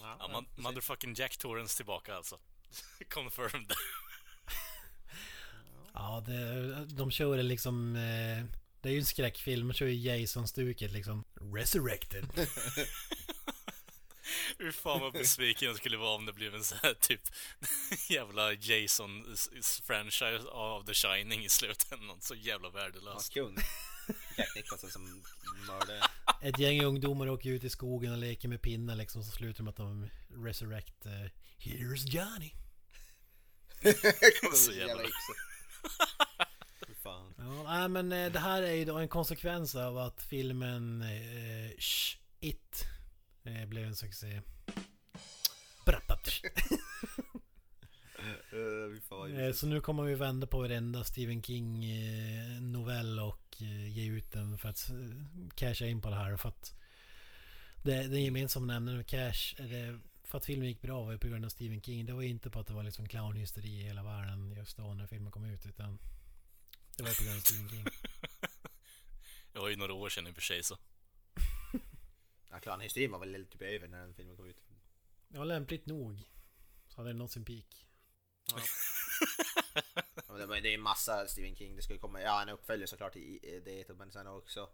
Ja, 0.00 0.16
Ja, 0.18 0.28
ja, 0.32 0.44
motherfucking 0.56 1.14
Jack 1.14 1.36
Torrance 1.36 1.76
tillbaka 1.76 2.16
alltså. 2.16 2.38
Confirmed. 3.08 3.72
Ja, 5.94 6.24
det, 6.26 6.84
de 6.84 7.10
kör 7.10 7.36
det 7.36 7.42
liksom... 7.42 7.96
Eh, 7.96 8.44
det 8.80 8.88
är 8.88 8.92
ju 8.92 8.98
en 8.98 9.04
skräckfilm. 9.04 9.68
De 9.68 9.74
kör 9.74 9.86
ju 9.86 9.94
Jason-stuket 9.94 10.92
liksom. 10.92 11.24
Resurrected. 11.54 12.26
Hur 14.58 14.72
fan 14.72 15.00
vad 15.00 15.12
besviken 15.12 15.68
jag 15.68 15.76
skulle 15.76 15.96
vara 15.96 16.14
om 16.14 16.26
det 16.26 16.32
blev 16.32 16.54
en 16.54 16.64
sån 16.64 16.78
här 16.82 16.94
typ 16.94 17.20
jävla 18.08 18.52
Jason-franchise 18.52 20.46
av 20.48 20.84
The 20.84 20.94
Shining 20.94 21.44
i 21.44 21.48
slutändan. 21.48 22.20
Så 22.20 22.34
jävla 22.34 22.70
värdelöst. 22.70 23.32
kung. 23.34 23.56
Jack 24.36 24.54
Nicholson 24.56 24.90
som 24.90 25.22
mördare. 25.66 26.00
Ett 26.42 26.58
gäng 26.58 26.84
ungdomar 26.84 27.28
åker 27.28 27.50
ut 27.50 27.64
i 27.64 27.70
skogen 27.70 28.12
och 28.12 28.18
leker 28.18 28.48
med 28.48 28.62
pinnar 28.62 28.96
liksom. 28.96 29.24
Så 29.24 29.30
slutar 29.30 29.58
de 29.58 29.64
med 29.64 29.70
att 29.70 29.76
de 29.76 30.08
resurrect... 30.44 31.06
Eh, 31.06 31.30
Here's 31.58 32.06
Johnny. 32.06 32.52
Så 34.54 34.72
jävla- 34.72 35.02
yxa. 35.02 35.32
Ja, 37.38 37.62
nej, 37.64 37.88
men 37.88 38.12
eh, 38.12 38.32
det 38.32 38.38
här 38.38 38.62
är 38.62 38.72
ju 38.72 38.84
då 38.84 38.96
en 38.98 39.08
konsekvens 39.08 39.74
av 39.74 39.98
att 39.98 40.22
filmen 40.22 41.02
eh, 41.02 41.70
Shh, 41.78 42.16
It 42.40 42.84
eh, 43.44 43.66
blev 43.68 43.84
en 43.86 43.96
succé. 43.96 44.40
Eh, 48.52 48.58
ljuvligt. 49.28 49.58
Så 49.58 49.66
nu 49.66 49.80
kommer 49.80 50.02
vi 50.02 50.14
vända 50.14 50.46
på 50.46 50.58
varenda 50.60 51.04
Stephen 51.04 51.42
King 51.42 51.84
eh, 51.84 52.60
novell 52.60 53.20
och 53.20 53.56
eh, 53.62 53.88
ge 53.98 54.10
ut 54.10 54.32
den 54.32 54.58
för 54.58 54.68
att 54.68 54.90
eh, 54.90 54.96
casha 55.54 55.86
in 55.86 56.02
på 56.02 56.10
det 56.10 56.16
här. 56.16 56.36
För 56.36 56.48
att 56.48 56.74
det, 57.82 58.02
den 58.02 58.22
gemensamma 58.24 58.66
nämnaren 58.66 58.96
med 58.96 59.06
cash, 59.06 59.54
eller 59.58 60.00
för 60.32 60.38
att 60.38 60.44
filmen 60.44 60.68
gick 60.68 60.82
bra 60.82 61.04
var 61.04 61.12
ju 61.12 61.18
på 61.18 61.28
grund 61.28 61.44
av 61.44 61.48
Stephen 61.48 61.82
King. 61.82 62.06
Det 62.06 62.12
var 62.12 62.22
ju 62.22 62.28
inte 62.28 62.50
på 62.50 62.60
att 62.60 62.66
det 62.66 62.72
var 62.72 62.82
liksom 62.82 63.08
clownhysteri 63.08 63.80
i 63.80 63.82
hela 63.82 64.02
världen 64.02 64.54
just 64.56 64.76
då 64.76 64.94
när 64.94 65.06
filmen 65.06 65.32
kom 65.32 65.44
ut. 65.44 65.66
Utan 65.66 65.98
det 66.96 67.02
var 67.02 67.10
ju 67.10 67.16
på 67.16 67.24
grund 67.24 67.36
av 67.36 67.40
Stephen 67.40 67.68
King. 67.68 67.84
Det 69.52 69.58
var 69.58 69.68
ju 69.68 69.76
några 69.76 69.92
år 69.92 70.08
sedan 70.08 70.26
i 70.26 70.30
och 70.30 70.34
för 70.34 70.42
sig 70.42 70.62
så. 70.62 70.78
Ja, 72.50 72.60
Clownhysterin 72.60 73.10
var 73.10 73.18
väl 73.18 73.46
typ 73.46 73.62
över 73.62 73.88
när 73.88 74.00
den 74.00 74.14
filmen 74.14 74.36
kom 74.36 74.46
ut. 74.46 74.56
Ja, 75.28 75.44
lämpligt 75.44 75.86
nog. 75.86 76.22
Så 76.88 76.96
hade 76.96 77.10
den 77.10 77.18
nått 77.18 77.32
sin 77.32 77.44
peak. 77.44 77.86
Ja, 80.28 80.46
men 80.46 80.62
det 80.62 80.68
är 80.68 80.74
en 80.74 80.80
massa 80.80 81.26
Stephen 81.26 81.56
King. 81.56 81.76
Det 81.76 81.82
ska 81.82 81.92
ju 81.92 81.98
komma, 81.98 82.20
ja 82.20 82.42
en 82.42 82.48
uppföljare 82.48 82.88
såklart 82.88 83.16
i 83.16 83.20
i 83.20 83.60
det 83.64 83.94
men 83.94 84.12
sen 84.12 84.26
också 84.26 84.70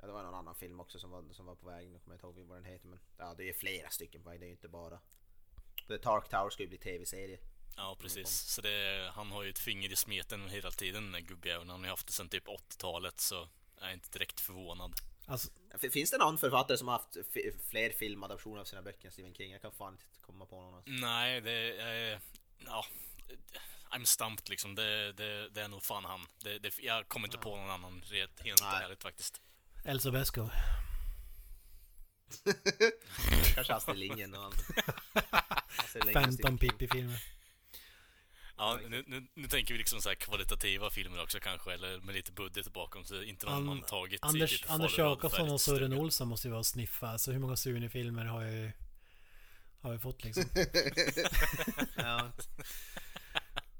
ja, 0.00 0.06
det 0.06 0.12
var 0.12 0.22
någon 0.22 0.34
annan 0.34 0.54
film 0.54 0.80
också 0.80 0.98
som 0.98 1.10
var, 1.10 1.24
som 1.32 1.46
var 1.46 1.54
på 1.54 1.66
väg, 1.66 1.90
nu 1.90 1.98
kommer 1.98 2.18
jag 2.22 2.30
inte 2.30 2.40
ihåg 2.40 2.48
vad 2.48 2.58
den 2.58 2.64
heter 2.64 2.88
men 2.88 2.98
ja 3.16 3.34
det 3.34 3.48
är 3.48 3.52
flera 3.52 3.90
stycken 3.90 4.22
på 4.22 4.30
väg, 4.30 4.40
det 4.40 4.44
är 4.44 4.48
ju 4.48 4.52
inte 4.52 4.68
bara 4.68 5.00
The 5.88 5.96
Dark 5.96 6.28
Tower 6.28 6.50
ska 6.50 6.62
ju 6.62 6.68
bli 6.68 6.78
tv-serie. 6.78 7.38
Ja, 7.76 7.96
precis. 8.00 8.28
Så 8.28 8.60
det, 8.60 9.10
han 9.14 9.30
har 9.30 9.42
ju 9.42 9.50
ett 9.50 9.58
finger 9.58 9.92
i 9.92 9.96
smeten 9.96 10.48
hela 10.48 10.70
tiden 10.70 11.12
den 11.12 11.24
gubbjäveln. 11.24 11.70
Han 11.70 11.80
har 11.80 11.86
ju 11.86 11.90
haft 11.90 12.06
det 12.06 12.12
sedan 12.12 12.28
typ 12.28 12.46
80-talet 12.46 13.20
så 13.20 13.48
jag 13.80 13.88
är 13.88 13.94
inte 13.94 14.10
direkt 14.10 14.40
förvånad. 14.40 14.92
Alltså, 15.26 15.50
Finns 15.92 16.10
det 16.10 16.18
någon 16.18 16.38
författare 16.38 16.78
som 16.78 16.88
har 16.88 16.94
haft 16.94 17.16
fler 17.70 17.90
filmadaptioner 17.90 18.60
av 18.60 18.64
sina 18.64 18.82
böcker 18.82 19.06
än 19.06 19.12
Stephen 19.12 19.34
King? 19.34 19.52
Jag 19.52 19.62
kan 19.62 19.72
fan 19.72 19.92
inte 19.92 20.04
komma 20.20 20.46
på 20.46 20.60
någon. 20.60 20.74
Alltså. 20.74 20.90
Nej, 20.90 21.40
det 21.40 21.80
är... 21.80 22.20
Ja. 22.58 22.86
I'm 23.90 24.04
stumped 24.04 24.48
liksom. 24.48 24.74
Det, 24.74 25.12
det, 25.12 25.48
det 25.48 25.62
är 25.62 25.68
nog 25.68 25.82
fan 25.82 26.04
han. 26.04 26.26
Det, 26.38 26.58
det, 26.58 26.78
jag 26.78 27.08
kommer 27.08 27.28
inte 27.28 27.38
på 27.38 27.56
någon 27.56 27.70
annan 27.70 28.02
ret, 28.04 28.40
helt 28.40 28.62
ärligt 28.62 29.02
faktiskt. 29.02 29.40
Elsa 29.86 30.10
Beskow. 30.10 30.50
Kanske 33.54 33.74
Astrid 33.74 33.98
Lindgren 33.98 34.34
och 34.34 34.44
allt. 34.44 34.56
Astrid 35.78 36.04
Lindgren, 36.04 36.24
15 36.24 36.32
Stephen 36.32 36.58
King. 36.58 36.70
Pippi-filmer. 36.70 37.22
Ja, 38.58 38.78
nu, 38.88 39.04
nu, 39.06 39.26
nu 39.34 39.48
tänker 39.48 39.74
vi 39.74 39.78
liksom 39.78 40.00
så 40.00 40.08
här 40.08 40.16
kvalitativa 40.16 40.90
filmer 40.90 41.22
också 41.22 41.38
kanske, 41.40 41.72
eller 41.74 42.00
med 42.00 42.14
lite 42.14 42.32
budget 42.32 42.72
bakom 42.72 43.04
så 43.04 43.22
inte 43.22 43.46
någon 43.46 43.54
An- 43.54 43.64
man 43.66 43.82
tagit 43.82 44.22
Anders, 44.24 44.60
typ 44.60 44.70
Anders 44.70 44.98
Jakobsson 44.98 45.50
och 45.50 45.60
Sören. 45.60 45.92
Olsson 45.92 46.28
måste 46.28 46.48
ju 46.48 46.52
vara 46.52 46.64
sniffa. 46.64 47.18
Så 47.18 47.32
hur 47.32 47.38
många 47.38 47.56
Sune-filmer 47.56 48.24
har 48.24 48.42
jag 48.44 48.72
har 49.80 49.92
vi 49.92 49.98
fått 49.98 50.24
liksom? 50.24 50.44
Ja. 51.96 52.30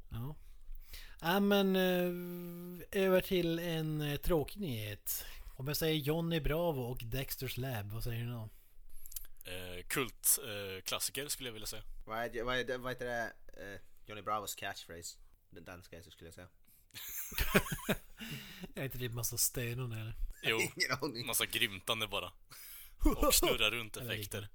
Ja. 0.09 0.37
Ja 1.21 1.40
men 1.40 1.77
eh, 1.77 3.03
över 3.03 3.21
till 3.21 3.59
en 3.59 4.01
eh, 4.01 4.16
tråkig 4.16 4.61
nyhet. 4.61 5.25
Om 5.59 5.69
jag 5.69 5.77
säger 5.77 5.95
Johnny 5.95 6.40
Bravo 6.40 6.83
och 6.83 7.01
Dexters 7.05 7.57
Lab, 7.57 7.92
vad 7.92 8.05
säger 8.05 8.25
ni 8.25 8.33
då? 8.33 8.49
Eh, 9.51 9.87
kult 9.87 10.38
eh, 10.42 10.83
klassiker 10.83 11.29
skulle 11.29 11.49
jag 11.49 11.53
vilja 11.53 11.66
säga. 11.66 11.83
Vad 12.07 12.19
är, 12.19 12.79
vad 12.79 12.92
heter 12.92 13.07
det? 13.07 13.33
Eh, 13.47 13.81
Johnny 14.07 14.23
Bravos 14.23 14.55
catchphrase? 14.55 15.19
Den 15.51 15.64
danska 15.64 16.03
skulle 16.03 16.29
jag 16.29 16.35
säga. 16.35 16.49
Är 18.75 18.85
inte 18.85 18.99
det 18.99 19.09
massa 19.09 19.37
stönande 19.37 19.97
eller? 19.97 20.14
Jo, 20.42 20.59
massa 21.27 21.47
grymtande 21.47 22.07
bara. 22.07 22.33
Och 23.16 23.35
snurra 23.35 23.71
runt 23.71 23.97
effekter. 23.97 24.49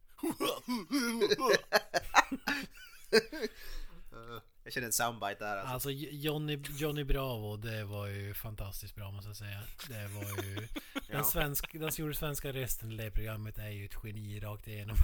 Jag 4.71 4.73
känner 4.73 4.87
en 4.87 4.93
soundbite 4.93 5.43
där 5.43 5.57
alltså. 5.57 5.73
Alltså 5.73 5.91
Johnny, 5.91 6.59
Johnny 6.77 7.03
Bravo, 7.03 7.57
det 7.57 7.83
var 7.83 8.07
ju 8.07 8.33
fantastiskt 8.33 8.95
bra 8.95 9.11
måste 9.11 9.29
jag 9.29 9.37
säga. 9.37 9.61
Det 9.87 10.07
var 10.07 10.43
ju... 10.43 10.67
Den, 11.07 11.23
svensk, 11.23 11.73
den 11.73 11.91
gjorde 11.95 12.13
svenska 12.13 12.53
rösten 12.53 12.91
i 12.91 12.97
det 12.97 13.11
programmet 13.11 13.57
är 13.57 13.69
ju 13.69 13.85
ett 13.85 13.95
geni 14.03 14.39
rakt 14.39 14.67
igenom. 14.67 14.95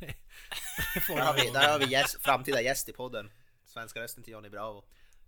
Där 1.08 1.20
har 1.20 1.34
vi, 1.34 1.50
där 1.50 1.72
har 1.72 1.78
vi 1.78 1.86
gäst, 1.92 2.22
framtida 2.22 2.62
gäst 2.62 2.88
i 2.88 2.92
podden. 2.92 3.30
Svenska 3.66 4.00
rösten 4.00 4.22
till 4.24 4.32
Johnny 4.32 4.48
Bravo. 4.48 4.84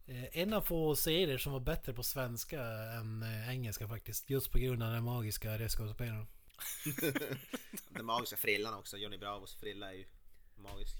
Eh, 0.06 0.38
En 0.38 0.52
av 0.52 0.60
få 0.60 0.96
serier 0.96 1.38
som 1.38 1.52
var 1.52 1.60
bättre 1.60 1.92
på 1.92 2.02
svenska 2.02 2.62
än 2.98 3.22
eh, 3.22 3.50
engelska 3.50 3.88
faktiskt. 3.88 4.30
Just 4.30 4.50
på 4.50 4.58
grund 4.58 4.82
av 4.82 4.92
den 4.92 5.04
magiska 5.04 5.58
röstskådespelaren. 5.58 6.26
Den 7.88 8.04
magiska 8.04 8.36
frillan 8.36 8.74
också. 8.74 8.96
Johnny 8.96 9.18
Bravos 9.18 9.54
frilla 9.54 9.88
är 9.88 9.96
ju 9.96 10.04
magisk. 10.56 10.94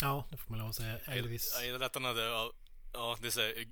Ja, 0.00 0.26
det 0.30 0.36
får 0.36 0.50
man 0.50 0.58
lov 0.58 0.68
att 0.68 0.74
säga. 0.74 0.98
Elvis. 0.98 1.52
Jag 1.54 1.66
gillar 1.66 1.80
att 1.86 1.94
han 1.94 2.04
hade, 2.04 2.22
ja, 2.92 3.16
det 3.20 3.26
är 3.26 3.30
såhär, 3.30 3.64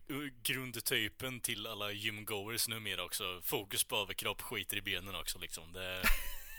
grundtypen 0.43 1.41
till 1.41 1.67
alla 1.67 1.93
gymgoers 1.93 2.69
numera 2.69 3.05
också. 3.05 3.41
Fokus 3.43 3.85
på 3.85 3.97
överkropp, 3.97 4.41
skiter 4.43 4.77
i 4.77 4.83
benen 4.83 5.15
också 5.15 5.39
liksom. 5.39 5.73
Det, 5.73 6.03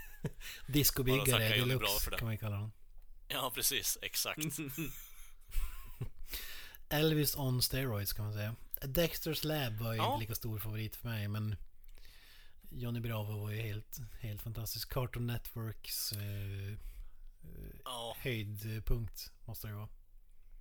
Discobyggare 0.67 1.49
deluxe 1.49 2.03
för 2.03 2.11
det. 2.11 2.17
kan 2.17 2.27
man 2.27 2.37
kalla 2.37 2.55
honom. 2.55 2.71
ja, 3.27 3.51
precis. 3.55 3.97
Exakt. 4.01 4.39
Elvis 6.89 7.35
on 7.35 7.61
steroids 7.61 8.13
kan 8.13 8.25
man 8.25 8.33
säga. 8.33 8.55
Dexters 8.81 9.43
Lab 9.43 9.73
var 9.77 9.93
ju 9.93 9.97
Ja. 9.97 10.13
inte 10.13 10.21
lika 10.21 10.35
stor 10.35 10.59
favorit 10.59 10.95
för 10.95 11.07
mig 11.07 11.27
men 11.27 11.55
Johnny 12.69 12.99
Bravo 12.99 13.39
var 13.41 13.51
ju 13.51 13.61
helt, 13.61 13.97
helt 14.19 14.41
fantastisk. 14.41 14.93
Cartoon 14.93 15.27
Networks 15.27 16.11
eh, 16.11 16.77
höjdpunkt 18.25 19.31
måste 19.45 19.67
det 19.67 19.73
vara. 19.73 19.87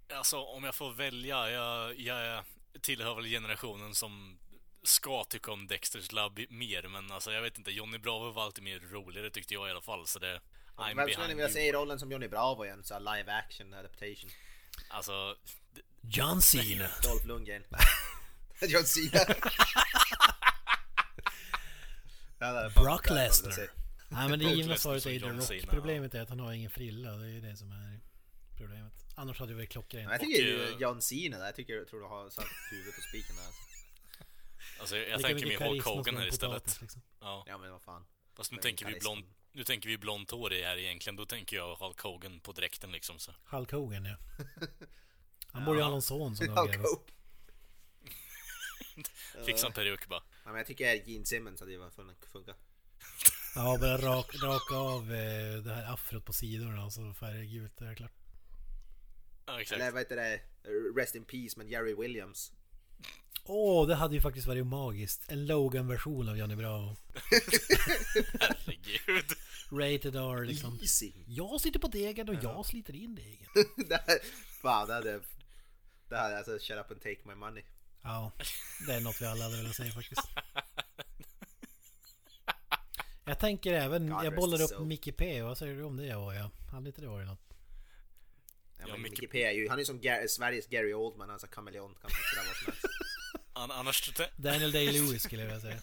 alltså 0.09 0.37
om 0.37 0.65
jag 0.65 0.75
får 0.75 0.93
välja. 0.95 1.51
Jag, 1.51 1.99
jag 2.01 2.45
tillhör 2.83 3.15
väl 3.15 3.25
generationen 3.25 3.95
som 3.95 4.39
ska 4.83 5.25
tycka 5.25 5.53
om 5.53 5.67
Dexters 5.67 6.13
Lab 6.13 6.41
mer, 6.51 6.89
men 6.89 7.13
alltså 7.13 7.33
jag 7.33 7.43
vet 7.43 7.59
inte. 7.59 7.71
Johnny 7.71 7.99
Bravo 7.99 8.31
var 8.31 8.43
alltid 8.43 8.65
mer 8.65 8.81
roligare 8.81 9.31
tyckte 9.31 9.55
jag 9.55 9.69
i 9.69 9.71
alla 9.71 9.81
fall, 9.81 10.07
så 10.07 10.19
det... 10.19 10.41
I'm 10.77 10.97
Vem 10.97 10.97
skulle 10.97 11.05
ni 11.05 11.07
behind 11.07 11.29
vilja 11.29 11.45
you. 11.45 11.53
se 11.53 11.69
i 11.69 11.73
rollen 11.73 11.99
som 11.99 12.13
Johnny 12.13 12.29
Bravo 12.29 12.67
i 12.67 12.69
en 12.69 12.85
sån 12.85 13.05
live 13.05 13.33
action 13.33 13.75
adaptation? 13.75 14.31
Alltså, 14.89 15.37
John 16.01 16.43
Cena! 16.43 16.89
Dolph 17.03 17.27
Lundgren. 17.27 17.65
John 18.69 18.85
Cena. 18.85 19.25
Brock 22.75 23.11
Lesnar. 23.11 23.71
Nej 24.09 24.29
men 24.29 24.39
det 24.39 24.45
givna 24.45 24.77
svaret 24.77 25.07
är 25.07 25.11
The 25.11 25.17
John 25.17 25.41
Rock. 25.41 25.69
Problemet 25.71 26.15
är 26.15 26.21
att 26.21 26.29
han 26.29 26.41
har 26.41 26.53
ingen 26.53 26.71
frilla. 26.71 27.11
Det 27.11 27.25
är 27.25 27.29
ju 27.29 27.41
det 27.41 27.57
som 27.57 27.73
är 27.73 28.01
problemet. 28.59 28.93
Annars 29.15 29.39
hade 29.39 29.53
det 29.53 29.57
varit 29.57 29.71
klockrent. 29.71 30.11
Jag 30.11 30.21
tycker 30.21 30.43
ju 30.43 30.63
Och, 30.63 30.69
eh, 30.69 30.77
John 30.79 31.03
Cena 31.03 31.39
där, 31.39 31.45
jag 31.45 31.55
tycker 31.55 31.73
jag 31.73 31.89
tror 31.89 32.01
du 32.01 32.07
har 32.07 32.31
satt 32.31 32.47
huvudet 32.71 32.95
på 32.95 33.01
spiken 33.01 33.37
där. 33.37 33.43
alltså. 33.45 33.61
alltså 34.81 34.97
jag, 34.97 35.09
jag 35.09 35.23
tänker 35.23 35.47
mig 35.47 35.57
Hulk 35.69 35.85
Hogan 35.85 36.17
här 36.17 36.29
istället. 36.29 36.81
liksom. 36.81 37.03
Ja, 37.21 37.45
Ja 37.47 37.59
men 37.59 37.71
vad 37.71 37.83
fan. 37.83 38.07
fast 38.37 38.53
nu 38.53 38.59
tänker 38.59 38.87
vi 38.87 38.99
blond... 39.01 39.25
Nu 39.53 39.65
tänker 39.65 39.89
vi 39.89 39.99
blont 39.99 40.31
hår 40.31 40.53
i 40.53 40.63
här 40.63 40.77
egentligen. 40.77 41.17
Då 41.17 41.27
tänker 41.27 41.57
jag 41.57 41.77
Hulk 41.77 42.01
Hogan 42.01 42.41
på 42.41 42.53
dräkten 42.53 42.93
liksom 42.93 43.19
så. 43.19 43.33
Hulk 43.45 43.71
Hogan 43.71 44.05
ja. 44.05 44.17
Han 45.53 45.65
borde 45.65 45.79
ju 45.79 45.83
ha 45.85 45.91
någon 45.91 46.03
son 46.03 46.37
som. 46.37 46.49
Hogan. 46.49 46.85
Fixa 49.47 49.67
en 49.67 49.73
peruk 49.73 50.07
bara. 50.07 50.23
Ja, 50.45 50.51
men 50.51 50.57
jag 50.57 50.67
tycker 50.67 51.09
Gene 51.09 51.25
Simmons 51.25 51.61
hade 51.61 51.73
ju 51.73 51.91
funnit 51.91 52.27
funka. 52.33 52.55
Ja, 53.57 53.79
bara 53.81 53.99
rak, 53.99 54.43
raka 54.43 54.75
av 54.77 55.03
eh, 55.13 55.63
det 55.63 55.75
här 55.75 55.93
afrot 55.93 56.25
på 56.25 56.33
sidorna 56.33 56.85
och 56.85 56.93
så 56.93 57.15
färg 57.15 57.47
gult. 57.47 57.77
Det 57.77 57.85
är 57.87 57.95
klart. 57.95 58.13
Ja, 59.47 59.61
exakt. 59.61 59.81
Eller 59.81 59.93
vad 59.93 60.01
heter 60.01 60.17
det? 60.17 60.41
Rest 60.97 61.15
in 61.15 61.25
Peace 61.25 61.59
med 61.59 61.69
Jerry 61.69 61.95
Williams. 61.95 62.53
Åh, 63.45 63.87
det 63.87 63.95
hade 63.95 64.15
ju 64.15 64.21
faktiskt 64.21 64.47
varit 64.47 64.67
magiskt. 64.67 65.23
En 65.29 65.47
Logan-version 65.47 66.29
av 66.29 66.39
Johnny 66.39 66.57
Bravo. 66.57 66.97
Herregud. 68.41 69.33
Rated 69.71 70.17
R 70.17 70.45
liksom. 70.45 70.79
Easy. 70.83 71.13
Jag 71.27 71.61
sitter 71.61 71.79
på 71.79 71.89
degen 71.89 72.29
och 72.29 72.45
jag 72.45 72.67
sliter 72.67 72.97
in 72.97 73.15
degen. 73.15 73.49
det 73.89 74.03
här, 74.07 74.19
fan 74.63 74.89
det 74.89 74.95
hade... 74.95 75.21
Det 76.09 76.17
hade 76.17 76.39
alltså 76.39 76.59
shut 76.59 76.79
up 76.79 76.91
and 76.91 77.03
take 77.03 77.19
my 77.25 77.35
money. 77.35 77.63
Ja, 78.03 78.33
det 78.87 78.95
är 78.95 79.01
något 79.01 79.21
vi 79.21 79.27
alla 79.27 79.45
hade 79.45 79.57
velat 79.57 79.77
säga 79.77 79.93
faktiskt. 79.93 80.21
Jag 83.25 83.39
tänker 83.39 83.73
även, 83.73 84.11
God 84.11 84.25
jag 84.25 84.35
bollar 84.35 84.63
upp 84.63 84.69
soul. 84.71 84.87
Mickey 84.87 85.13
P. 85.13 85.43
Vad 85.43 85.59
säger 85.59 85.75
du 85.75 85.83
om 85.83 85.97
det? 85.97 86.07
Ja, 86.07 86.35
ja. 86.35 86.51
Hade 86.73 86.87
inte 86.89 87.01
det 87.01 87.09
varit 87.09 87.27
något? 87.27 87.41
Ja, 88.79 88.85
Ja, 88.89 88.97
Mickey 88.97 89.27
P 89.27 89.43
är 89.45 89.51
ju, 89.53 89.69
han 89.69 89.79
är 89.81 89.85
som 89.85 90.01
Gar- 90.01 90.27
Sveriges 90.27 90.67
Gary 90.67 90.95
Oldman, 90.95 91.29
han 91.29 91.35
är 91.35 91.39
så 91.41 91.47
kameleont, 91.47 92.01
kan 92.01 92.11
spela 92.11 92.47
vad 92.49 92.57
som 92.57 92.67
helst. 92.67 92.85
An 93.53 93.71
annars... 93.71 94.11
Daniel 94.37 94.73
Day-Lewis 94.73 95.19
skulle 95.23 95.43
jag 95.43 95.47
vilja 95.49 95.61
säga. 95.61 95.81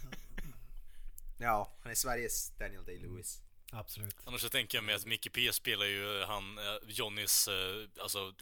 Ja, 1.39 1.71
han 1.81 1.91
är 1.91 1.95
Sveriges 1.95 2.51
Daniel 2.59 2.83
Day-Lewis. 2.85 3.41
Absolut. 3.71 4.15
Annars 4.25 4.41
så 4.41 4.49
tänker 4.49 4.77
jag 4.77 4.83
mig 4.83 4.95
att 4.95 5.05
Mickey 5.05 5.29
P 5.29 5.53
spelar 5.53 5.85
ju 5.85 6.23
han, 6.23 6.57
eh, 6.57 6.63
Johnnys, 6.87 7.47
eh, 7.47 8.01
alltså 8.01 8.33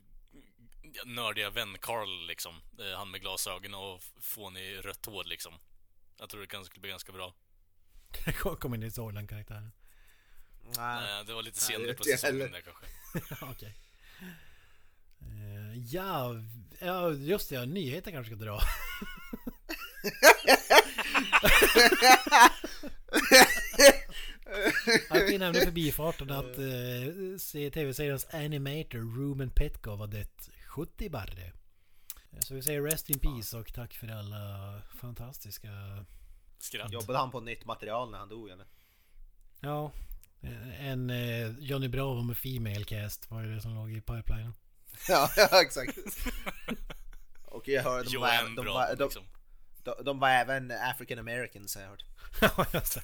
nördiga 1.05 1.49
vän 1.49 1.77
Carl 1.81 2.27
liksom. 2.27 2.55
Eh, 2.79 2.97
Han 2.97 3.11
med 3.11 3.21
glasögon 3.21 3.73
och 3.73 4.01
fånig 4.21 4.85
rött 4.85 5.05
hår 5.05 5.23
liksom. 5.23 5.53
Jag 6.19 6.29
tror 6.29 6.41
det 6.41 6.47
kan 6.47 6.65
skulle 6.65 6.81
bli 6.81 6.89
ganska 6.89 7.11
bra. 7.11 7.33
Jag 8.43 8.59
kommer 8.59 8.83
inte 8.83 9.01
ihåg 9.01 9.13
den 9.13 9.27
karaktären. 9.27 9.71
Nej. 10.77 11.25
Det 11.25 11.33
var 11.33 11.43
lite 11.43 11.59
senare 11.59 11.93
på 11.93 12.03
säsongen 12.03 12.51
där 12.51 12.61
kanske. 12.61 13.45
Okej. 13.51 13.75
Eh, 15.21 15.77
ja, 15.77 16.35
ja, 16.79 17.11
just 17.11 17.49
det. 17.49 17.65
Nyheter 17.65 18.11
kanske 18.11 18.35
ska 18.35 18.45
dra. 18.45 18.59
Jag 25.09 25.29
kan 25.29 25.39
nämna 25.39 25.59
förbifarten 25.59 26.31
att 26.31 26.55
se 27.41 27.71
tv-seriens 27.71 28.27
Animator 28.33 29.17
Ruben 29.17 29.49
Petko 29.49 29.95
var 29.95 30.07
det 30.07 30.27
70 30.67 31.09
barre. 31.09 31.51
Så 32.39 32.53
vi 32.53 32.61
säger 32.61 32.81
Rest 32.81 33.09
in 33.09 33.19
Peace 33.19 33.57
och 33.57 33.73
tack 33.73 33.93
för 33.93 34.07
alla 34.07 34.81
fantastiska... 35.01 35.69
Skratt. 36.59 36.91
Jobbade 36.91 37.19
han 37.19 37.31
på 37.31 37.39
nytt 37.39 37.65
material 37.65 38.11
när 38.11 38.17
han 38.17 38.29
dog 38.29 38.49
eller? 38.49 38.65
Ja, 39.59 39.91
en 40.79 41.09
eh, 41.09 41.49
Johnny 41.59 41.87
Bravo 41.87 42.21
med 42.21 42.37
Female 42.37 42.83
Cast 42.83 43.31
var 43.31 43.41
ju 43.41 43.55
det 43.55 43.61
som 43.61 43.75
låg 43.75 43.91
i 43.91 44.01
pipelinen. 44.01 44.53
ja, 45.07 45.31
ja, 45.37 45.61
exakt. 45.61 45.97
Och 47.45 47.67
jag 47.67 47.83
hörde 47.83 48.09
de 48.09 48.17
var, 48.17 48.55
de, 48.55 48.65
var, 48.65 48.95
de, 48.95 49.03
liksom. 49.03 49.23
De, 49.83 49.93
de 50.03 50.19
var 50.19 50.29
även 50.29 50.71
African 50.71 51.19
Americans 51.19 51.75
har 51.75 51.81
jag 51.81 51.89
hört. 51.89 52.05
Ja, 52.41 52.65
just 52.73 52.95
det. 52.95 53.03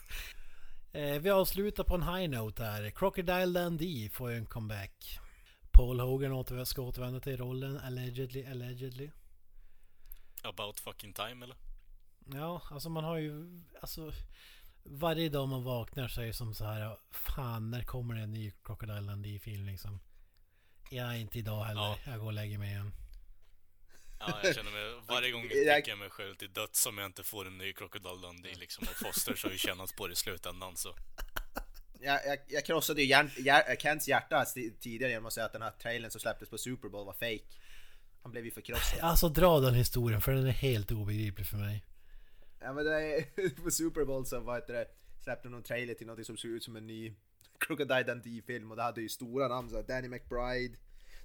Eh, 0.99 1.21
vi 1.21 1.29
avslutar 1.29 1.83
på 1.83 1.95
en 1.95 2.03
high 2.03 2.29
note 2.29 2.63
här. 2.63 2.89
Crocodile 2.89 3.59
Dundee 3.59 4.09
får 4.09 4.31
ju 4.31 4.37
en 4.37 4.45
comeback. 4.45 5.19
Paul 5.71 5.99
Hogan 5.99 6.31
åter, 6.31 6.63
ska 6.63 6.81
återvända 6.81 7.19
till 7.19 7.37
rollen, 7.37 7.77
allegedly, 7.77 8.45
allegedly. 8.45 9.09
About 10.41 10.79
fucking 10.79 11.13
time 11.13 11.45
eller? 11.45 11.57
Ja, 12.33 12.61
alltså 12.71 12.89
man 12.89 13.03
har 13.03 13.17
ju... 13.17 13.61
Alltså... 13.81 14.11
Varje 14.87 15.29
dag 15.29 15.47
man 15.47 15.63
vaknar 15.63 16.07
så 16.07 16.21
är 16.21 16.25
det 16.25 16.33
som 16.33 16.53
så 16.55 16.65
här... 16.65 16.97
Fan, 17.11 17.71
när 17.71 17.83
kommer 17.83 18.15
det 18.15 18.21
en 18.21 18.31
ny 18.31 18.51
Crocodile 18.63 19.01
Dundee-film 19.01 19.65
liksom? 19.65 19.99
Ja, 20.89 21.15
inte 21.15 21.39
idag 21.39 21.63
heller. 21.63 21.81
Ja. 21.81 21.97
Jag 22.05 22.19
går 22.19 22.25
och 22.25 22.33
lägger 22.33 22.57
mig 22.57 22.69
igen. 22.71 22.91
Ja, 24.19 24.39
jag 24.43 24.55
känner 24.55 24.71
mig... 24.71 25.01
Varje 25.07 25.31
gång 25.31 25.41
Jag- 25.65 25.75
tycker 25.77 25.91
jag 25.91 25.99
mig 25.99 26.09
själv 26.09 26.35
till 26.35 26.53
döds 26.53 26.85
om 26.85 26.97
jag 26.97 27.05
inte 27.05 27.23
får 27.23 27.47
en 27.47 27.57
ny 27.57 27.73
Crocodile 27.73 28.21
Dundee 28.27 28.55
liksom. 28.55 28.87
Och 28.89 28.95
Fosters 29.07 29.43
har 29.43 29.51
ju 29.51 29.57
tjänat 29.57 29.95
på 29.95 30.07
det 30.07 30.13
i 30.13 30.15
slutändan 30.15 30.75
så. 30.77 30.95
Jag, 31.99 32.25
jag, 32.25 32.37
jag 32.47 32.65
krossade 32.65 33.01
ju 33.01 33.07
hjär, 33.07 33.33
hjär, 33.37 33.75
Kents 33.75 34.07
hjärta 34.07 34.45
tidigare 34.79 35.11
genom 35.11 35.25
att 35.25 35.33
säga 35.33 35.45
att 35.45 35.53
den 35.53 35.61
här 35.61 35.71
trailern 35.71 36.11
som 36.11 36.21
släpptes 36.21 36.49
på 36.49 36.57
Super 36.57 36.89
Bowl 36.89 37.05
var 37.05 37.13
fake. 37.13 37.45
Han 38.23 38.31
blev 38.31 38.45
ju 38.45 38.51
förkrossad. 38.51 38.99
Alltså 38.99 39.29
dra 39.29 39.59
den 39.59 39.73
historien 39.73 40.21
för 40.21 40.31
den 40.31 40.47
är 40.47 40.51
helt 40.51 40.91
obegriplig 40.91 41.47
för 41.47 41.57
mig. 41.57 41.83
Ja 42.65 42.73
men 42.73 42.85
det 42.85 43.17
är, 43.17 43.49
på 43.63 43.71
Super 43.71 44.05
Bowl 44.05 44.25
så 44.25 44.39
vad 44.39 44.55
heter 44.55 44.73
det, 44.73 44.87
släppte 45.23 45.49
någon 45.49 45.63
trailer 45.63 45.93
till 45.93 46.07
något 46.07 46.25
som 46.25 46.37
såg 46.37 46.51
ut 46.51 46.63
som 46.63 46.75
en 46.75 46.87
ny 46.87 47.13
Crocodile 47.59 48.03
Dundee-film 48.03 48.71
och 48.71 48.77
det 48.77 48.83
hade 48.83 49.01
ju 49.01 49.09
stora 49.09 49.47
namn 49.47 49.69
så 49.69 49.81
Danny 49.81 50.07
McBride. 50.07 50.77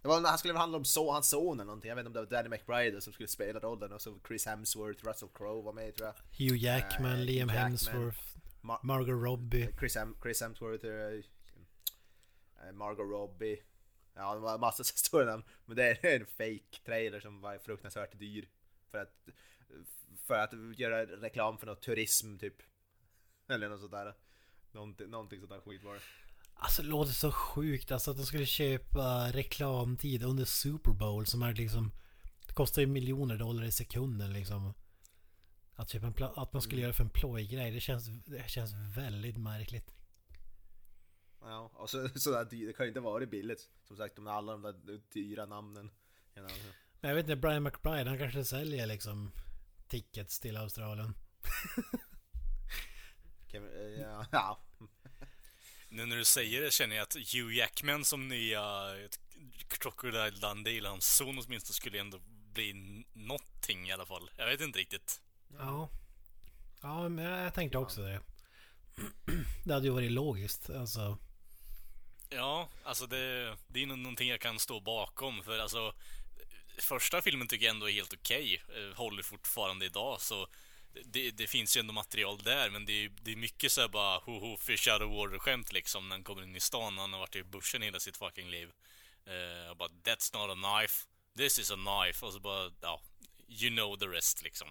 Det 0.03 0.09
var, 0.09 0.20
han 0.20 0.38
skulle 0.38 0.53
väl 0.53 0.61
handla 0.61 0.79
om 0.79 0.85
så, 0.85 1.12
hans 1.12 1.31
son 1.31 1.57
eller 1.61 1.64
någonting, 1.64 1.88
jag 1.88 1.96
vet 1.96 2.07
inte 2.07 2.18
om 2.20 2.26
det 2.26 2.31
var 2.37 2.42
Danny 2.42 2.48
McBride 2.57 3.00
som 3.00 3.12
skulle 3.12 3.29
spela 3.29 3.61
rollen 3.61 3.92
och 3.92 4.00
så 4.03 4.18
Chris 4.29 4.46
Hemsworth, 4.46 5.05
Russell 5.07 5.29
Crowe 5.35 5.62
var 5.62 5.72
med 5.72 5.94
tror 5.94 6.07
jag. 6.09 6.14
Hugh 6.38 6.57
Jackman, 6.64 7.12
Eh, 7.12 7.18
Liam 7.24 7.48
Jackman. 7.48 7.70
Hemsworth, 7.70 8.18
Ma- 8.62 8.81
Margot 8.83 9.22
Robbie. 9.24 9.68
Chris, 9.79 9.94
Hem, 9.96 10.16
Chris 10.22 10.40
Hemsworth, 10.40 10.87
eh, 10.87 12.72
Margot 12.72 13.11
Robbie. 13.11 13.57
Ja, 14.14 14.35
det 14.35 14.40
var 14.40 14.59
massa 14.59 14.85
stora 14.85 15.24
namn. 15.24 15.42
Men 15.66 15.76
det 15.76 16.05
är 16.05 16.20
en 16.20 16.26
fake 16.26 16.81
trailer 16.85 17.20
som 17.20 17.40
var 17.40 17.59
fruktansvärt 17.59 18.18
dyr. 18.18 18.48
För 18.90 18.98
att, 18.98 19.29
för 20.31 20.38
att 20.38 20.79
göra 20.79 21.07
reklam 21.07 21.59
för 21.59 21.66
något 21.66 21.83
turism 21.83 22.38
typ. 22.38 22.55
Eller 23.49 23.69
något 23.69 23.81
sånt 23.81 23.93
där. 23.93 24.14
Någonting, 24.73 25.11
någonting 25.11 25.40
sånt 25.40 25.51
där 25.51 25.61
skit 25.61 25.85
var 25.85 25.95
det. 25.95 26.01
Alltså 26.55 26.83
det 26.83 26.88
låter 26.88 27.12
så 27.12 27.33
sjukt 27.33 27.93
alltså 27.93 28.11
att 28.11 28.16
de 28.16 28.27
skulle 28.27 28.47
köpa 28.47 29.31
reklamtid 29.33 30.23
under 30.23 30.45
Super 30.45 30.93
Bowl 30.93 31.27
som 31.27 31.43
är 31.43 31.55
liksom 31.55 31.90
Det 32.47 32.53
kostar 32.55 32.83
ju 32.83 32.87
miljoner 32.87 33.37
dollar 33.37 33.64
i 33.64 33.73
sekunden 33.73 34.33
liksom 34.33 34.75
Att 35.75 35.90
köpa 35.90 36.07
en 36.07 36.14
att 36.37 36.53
man 36.53 36.62
skulle 36.62 36.83
göra 36.83 36.93
för 36.93 37.05
en 37.05 37.11
plojgrej 37.11 37.71
det 37.71 37.81
känns, 37.81 38.07
det 38.27 38.51
känns 38.51 38.73
väldigt 38.97 39.37
märkligt 39.37 39.95
Ja, 41.40 41.71
och 41.75 41.90
så, 41.90 42.09
så 42.09 42.31
där, 42.31 42.45
det 42.66 42.73
kan 42.73 42.87
ju 42.87 42.88
inte 42.88 43.01
vara 43.01 43.27
billigt. 43.27 43.69
Som 43.85 43.97
sagt, 43.97 44.16
de 44.16 44.27
alla 44.27 44.53
de 44.53 44.62
där 44.62 45.01
dyra 45.12 45.47
namnen. 45.47 45.90
Men 47.01 47.09
jag 47.09 47.14
vet 47.14 47.25
inte, 47.25 47.37
Brian 47.37 47.62
McBride 47.62 48.11
han 48.11 48.19
kanske 48.19 48.45
säljer 48.45 48.87
liksom 48.87 49.31
Tickets 49.90 50.40
till 50.40 50.57
Australien 50.57 51.14
eh, 53.53 53.61
ja, 54.00 54.26
ja. 54.33 54.61
Nu 55.88 56.07
när 56.07 56.16
du 56.16 56.24
säger 56.24 56.62
det 56.62 56.72
känner 56.72 56.96
jag 56.96 57.03
att 57.03 57.14
Hugh 57.14 57.57
Jackman 57.57 58.05
som 58.05 58.29
nya 58.29 58.62
Crocodile 59.68 60.31
Dundee, 60.31 60.79
eller 60.79 60.90
hans 60.90 61.16
son 61.16 61.38
åtminstone, 61.38 61.74
skulle 61.74 62.00
ändå 62.00 62.18
bli 62.53 63.05
någonting 63.12 63.88
i 63.88 63.92
alla 63.92 64.07
fall. 64.07 64.31
Jag 64.37 64.46
vet 64.46 64.61
inte 64.61 64.79
riktigt. 64.79 65.20
Ja 65.59 65.90
Ja 66.83 67.09
men 67.09 67.24
jag, 67.24 67.44
jag 67.44 67.55
tänkte 67.55 67.79
också 67.79 68.03
det 68.03 68.20
Det 69.64 69.74
hade 69.74 69.87
ju 69.87 69.92
varit 69.92 70.11
logiskt 70.11 70.70
alltså 70.70 71.18
Ja, 72.29 72.68
alltså 72.85 73.07
det, 73.07 73.57
det 73.68 73.83
är 73.83 73.87
nog 73.87 73.98
någonting 73.98 74.29
jag 74.29 74.40
kan 74.40 74.59
stå 74.59 74.81
bakom 74.81 75.42
för 75.42 75.59
alltså 75.59 75.94
Första 76.83 77.23
filmen 77.23 77.49
tycker 77.49 77.66
jag 77.66 77.75
ändå 77.75 77.88
är 77.88 77.93
helt 77.93 78.12
okej. 78.12 78.62
eh, 78.69 78.97
Håller 78.97 79.23
fortfarande 79.23 79.87
idag 79.87 80.21
så 80.21 80.49
det, 81.05 81.31
det 81.31 81.47
finns 81.47 81.77
ju 81.77 81.79
ändå 81.81 81.93
material 81.93 82.43
där 82.43 82.71
men 82.71 82.85
det 82.85 83.05
är, 83.05 83.11
det 83.23 83.33
är 83.33 83.37
mycket 83.37 83.73
såhär 83.73 83.88
bara 83.88 84.19
ho 84.19 84.38
ho 84.40 84.57
fish 84.57 84.88
out 84.88 85.03
of 85.03 85.11
water 85.12 85.38
skämt 85.38 85.73
liksom 85.73 86.09
när 86.09 86.16
han 86.16 86.25
kommer 86.25 86.43
in 86.43 86.57
i 86.57 86.61
stan. 86.61 86.99
Han 86.99 87.12
har 87.12 87.21
varit 87.21 87.37
i 87.37 87.43
bushen 87.43 87.83
hela 87.83 88.01
sitt 88.01 88.16
fucking 88.16 88.51
liv. 88.51 88.71
Och 89.71 89.77
bara 89.77 89.88
that's 89.88 90.35
not 90.38 90.51
a 90.51 90.79
knife. 90.79 91.07
This 91.37 91.59
is 91.59 91.71
a 91.71 91.77
knife. 91.77 92.27
Och 92.27 92.33
så 92.33 92.40
bara, 92.40 92.71
ja. 92.81 93.03
You 93.49 93.71
know 93.71 93.97
the 93.99 94.07
rest 94.07 94.43
liksom. 94.43 94.69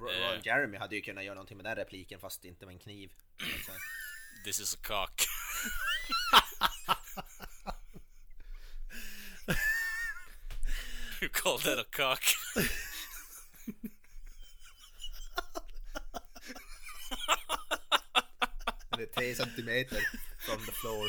Ron 0.00 0.10
Eh. 0.10 0.40
Jeremy 0.44 0.76
hade 0.78 0.96
ju 0.96 1.02
kunnat 1.02 1.24
göra 1.24 1.34
någonting 1.34 1.56
med 1.56 1.66
den 1.66 1.76
repliken 1.76 2.20
fast 2.20 2.44
inte 2.44 2.66
med 2.66 2.72
en 2.72 2.78
kniv. 2.78 3.12
Så, 3.66 3.72
This 4.44 4.60
is 4.60 4.74
a 4.74 4.78
cock. 4.82 5.26
you 11.60 11.64
call 11.64 11.76
that 11.76 11.78
a 11.78 11.86
cock? 11.90 12.22
Det 18.96 19.02
är 19.02 19.14
tre 19.14 19.34
centimeter 19.34 20.00
from 20.38 20.58
the 20.66 20.72
floor. 20.72 21.08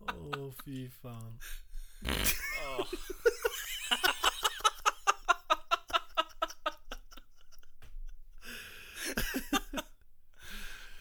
Åh 0.00 0.52
fy 0.64 0.90
fan 1.02 1.38
Oh. 2.66 2.86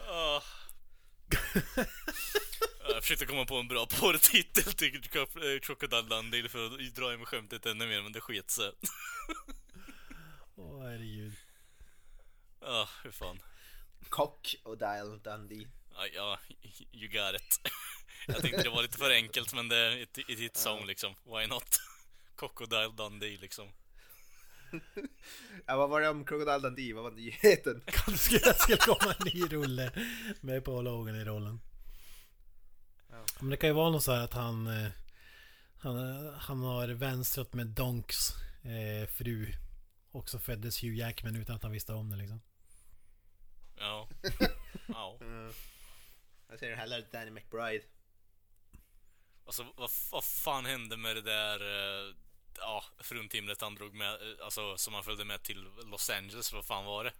Oh. 0.09 0.43
Jag 2.89 3.03
försökte 3.03 3.22
komma 3.33 3.45
på 3.45 3.55
en 3.55 3.67
bra 3.67 3.85
porrtitel 3.85 4.73
till 4.73 5.01
eh, 5.15 5.59
Crocodile 5.61 6.01
Dundee 6.01 6.49
för 6.49 6.65
att 6.65 6.95
dra 6.95 7.17
med 7.17 7.27
skämtet 7.27 7.65
ännu 7.65 7.87
mer, 7.87 8.01
men 8.01 8.11
det 8.11 8.21
sket 8.21 8.51
sig. 8.51 8.71
Åh 10.55 10.83
herregud 10.83 11.33
Ja, 12.61 12.89
hur 13.03 13.11
fan. 13.11 13.39
Cock 14.09 14.55
och 14.63 14.77
Dial 14.77 15.21
Dundee. 15.23 15.67
Ja, 15.95 16.07
ja, 16.13 16.39
you 16.91 17.07
got 17.07 17.41
it. 17.41 17.71
Jag 18.27 18.41
tänkte 18.41 18.63
det 18.63 18.69
var 18.69 18.81
lite 18.81 18.97
för 18.97 19.11
enkelt, 19.11 19.53
men 19.53 19.69
det 19.69 20.01
it, 20.01 20.17
it 20.17 20.39
hit 20.39 20.57
song 20.57 20.85
liksom. 20.85 21.15
Why 21.25 21.47
not? 21.47 21.79
Crocodile 22.37 22.93
Dundee 22.97 23.37
liksom. 23.37 23.67
Ja, 25.65 25.77
vad 25.77 25.89
var 25.89 26.01
det 26.01 26.09
om 26.09 26.25
Crocodile 26.25 26.59
Dundee? 26.59 26.93
Vad 26.93 27.03
var 27.03 27.11
nyheten? 27.11 27.83
Det 27.85 28.17
skulle, 28.17 28.39
det 28.39 28.59
skulle 28.59 28.77
komma 28.77 29.15
en 29.19 29.25
ny 29.33 29.47
rulle 29.47 29.91
med 30.41 30.65
Paul 30.65 30.87
Hogan 30.87 31.15
i 31.15 31.23
rollen. 31.23 31.59
Men 33.39 33.49
det 33.49 33.57
kan 33.57 33.69
ju 33.69 33.73
vara 33.73 33.89
något 33.89 34.03
så 34.03 34.11
här 34.13 34.23
att 34.23 34.33
han... 34.33 34.67
eh, 34.67 34.91
Han, 35.79 36.25
eh, 36.27 36.33
han 36.33 36.59
har 36.63 36.87
vänstrat 36.87 37.53
med 37.53 37.67
Donks 37.67 38.29
eh, 38.63 39.07
fru. 39.09 39.53
Och 40.11 40.29
så 40.29 40.39
föddes 40.39 40.83
Hugh 40.83 40.95
Jackman 40.97 41.35
utan 41.35 41.55
att 41.55 41.63
han 41.63 41.71
visste 41.71 41.93
om 41.93 42.09
det 42.09 42.17
liksom. 42.17 42.41
Ja. 43.77 44.09
Ja. 44.87 45.17
Mm. 45.21 45.53
Jag 46.49 46.59
säger 46.59 46.75
hellre 46.75 47.01
Danny 47.11 47.31
McBride. 47.31 47.83
Alltså, 49.45 49.63
vad, 49.75 49.89
vad 50.11 50.23
fan 50.23 50.65
hände 50.65 50.97
med 50.97 51.15
det 51.15 51.21
där... 51.21 51.59
eh, 52.09 52.15
Ja, 52.57 52.83
fruntimret 52.99 53.61
han 53.61 53.75
drog 53.75 53.93
med, 53.93 54.07
eh, 54.13 54.45
alltså 54.45 54.77
som 54.77 54.93
han 54.93 55.03
följde 55.03 55.25
med 55.25 55.43
till 55.43 55.67
Los 55.85 56.09
Angeles, 56.09 56.53
vad 56.53 56.65
fan 56.65 56.85
var 56.85 57.03
det? 57.03 57.13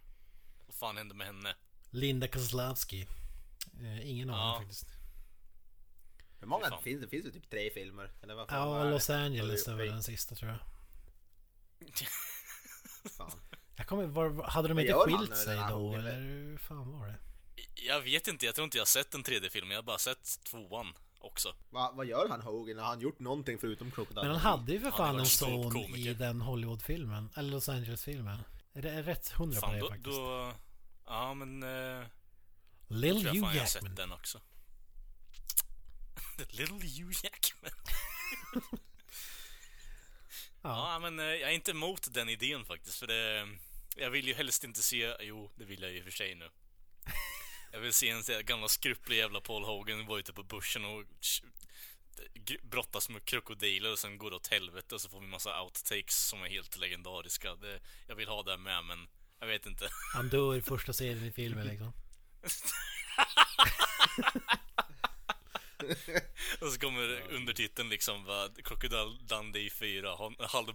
Vad 0.67 0.75
fan 0.75 0.97
hände 0.97 1.13
med 1.15 1.27
henne? 1.27 1.55
Linda 1.89 2.27
Kozlowski. 2.27 3.07
Eh, 3.81 4.09
ingen 4.09 4.29
aning 4.29 4.41
Ja. 4.53 4.59
faktiskt. 4.59 4.87
Hur 6.43 6.47
många 6.47 6.69
Fan. 6.69 6.83
finns 6.83 7.01
det? 7.01 7.07
Finns 7.07 7.25
det 7.25 7.31
typ 7.31 7.49
tre 7.49 7.69
filmer? 7.69 8.11
Eller 8.23 8.35
vad 8.35 8.49
fan 8.49 8.59
Ja, 8.59 8.65
var 8.65 8.85
det? 8.85 8.91
Los 8.91 9.09
Angeles 9.09 9.67
är 9.67 9.75
väl 9.75 9.87
det- 9.87 9.93
den 9.93 10.03
sista 10.03 10.35
tror 10.35 10.51
jag. 10.51 10.59
Fan. 13.17 13.31
Jag 13.75 13.87
kommer, 13.87 14.05
var, 14.05 14.43
hade 14.43 14.67
de 14.67 14.79
inte 14.79 14.93
skilt 14.93 15.37
sig 15.37 15.57
då 15.69 15.93
eller 15.93 16.21
hur 16.21 16.57
fan 16.57 16.99
var 16.99 17.07
det? 17.07 17.15
Jag 17.75 18.01
vet 18.01 18.27
inte, 18.27 18.45
jag 18.45 18.55
tror 18.55 18.65
inte 18.65 18.77
jag 18.77 18.81
har 18.81 18.85
sett 18.85 19.11
den 19.11 19.23
tredje 19.23 19.49
filmen, 19.49 19.71
jag 19.71 19.77
har 19.77 19.83
bara 19.83 19.97
sett 19.97 20.43
tvåan 20.43 20.93
också. 21.19 21.55
Va, 21.69 21.91
vad 21.93 22.05
gör 22.05 22.29
han 22.29 22.41
Hogan? 22.41 22.77
Har 22.77 22.85
han 22.85 22.99
gjort 22.99 23.19
någonting 23.19 23.57
förutom 23.57 23.91
Crocodile 23.91 24.21
Men 24.27 24.31
han 24.31 24.59
hade 24.59 24.71
ju 24.71 24.79
för 24.79 24.91
fan 24.91 25.09
en 25.09 25.15
varit 25.15 25.27
son 25.27 25.77
i 25.95 26.13
den 26.13 26.41
Hollywood-filmen. 26.41 27.29
Eller 27.35 27.49
Los 27.49 27.69
Angeles-filmen. 27.69 28.37
Är 28.73 28.81
det 28.81 28.89
är 28.89 29.03
rätt 29.03 29.29
hundra 29.29 29.61
på 29.61 29.71
det 29.71 29.79
då, 29.79 29.87
faktiskt. 29.89 30.17
då... 30.17 30.53
Ja, 31.05 31.33
men... 31.33 31.63
Eh, 31.63 32.05
Lill 32.87 33.15
Hugh 33.27 33.41
fan 33.41 33.53
jag 33.55 33.61
har 33.61 33.65
sett 33.65 33.83
Jackman. 33.83 33.95
den 33.95 34.11
också. 34.11 34.39
Little 36.49 36.75
Hugh 36.75 37.17
Jackman. 37.23 37.71
Ja. 40.61 40.93
Ja, 40.93 40.99
men 40.99 41.19
eh, 41.19 41.25
jag 41.25 41.49
är 41.49 41.53
inte 41.53 41.71
emot 41.71 42.13
den 42.13 42.29
idén 42.29 42.65
faktiskt, 42.65 42.99
för 42.99 43.07
det... 43.07 43.47
Jag 43.95 44.09
vill 44.09 44.27
ju 44.27 44.33
helst 44.33 44.63
inte 44.63 44.83
se... 44.83 45.15
Jo, 45.19 45.51
det 45.55 45.65
vill 45.65 45.81
jag 45.81 45.91
ju 45.91 46.03
för 46.03 46.11
sig 46.11 46.35
nu. 46.35 46.49
Jag 47.71 47.79
vill 47.79 47.93
se 47.93 48.09
en 48.09 48.23
gamla 48.45 48.67
skruplig 48.67 49.17
jävla 49.17 49.41
Paul 49.41 49.63
Hogan 49.63 50.05
vara 50.05 50.19
ute 50.19 50.33
på 50.33 50.43
börsen 50.43 50.85
och 50.85 51.03
brottas 52.63 53.09
med 53.09 53.25
krokodiler 53.25 53.91
och 53.91 53.99
sen 53.99 54.17
går 54.17 54.29
det 54.29 54.35
åt 54.35 54.47
helvete 54.47 54.95
och 54.95 55.01
så 55.01 55.09
får 55.09 55.21
vi 55.21 55.27
massa 55.27 55.61
outtakes 55.61 56.27
som 56.27 56.43
är 56.43 56.49
helt 56.49 56.77
legendariska. 56.77 57.55
Det, 57.55 57.79
jag 58.07 58.15
vill 58.15 58.27
ha 58.27 58.43
det 58.43 58.57
med 58.57 58.83
men 58.83 59.07
jag 59.39 59.47
vet 59.47 59.65
inte. 59.65 59.89
Han 60.13 60.29
dör 60.29 60.55
i 60.55 60.61
första 60.61 60.93
scenen 60.93 61.25
i 61.25 61.31
filmen 61.31 61.67
liksom. 61.67 61.93
Och 66.61 66.67
så 66.71 66.79
kommer 66.79 67.21
undertiteln 67.31 67.89
liksom 67.89 68.25
vad 68.25 68.65
Crocodile 68.65 69.17
Dundee 69.21 69.69
4 69.69 70.15
hon- 70.15 70.35
halv... 70.39 70.73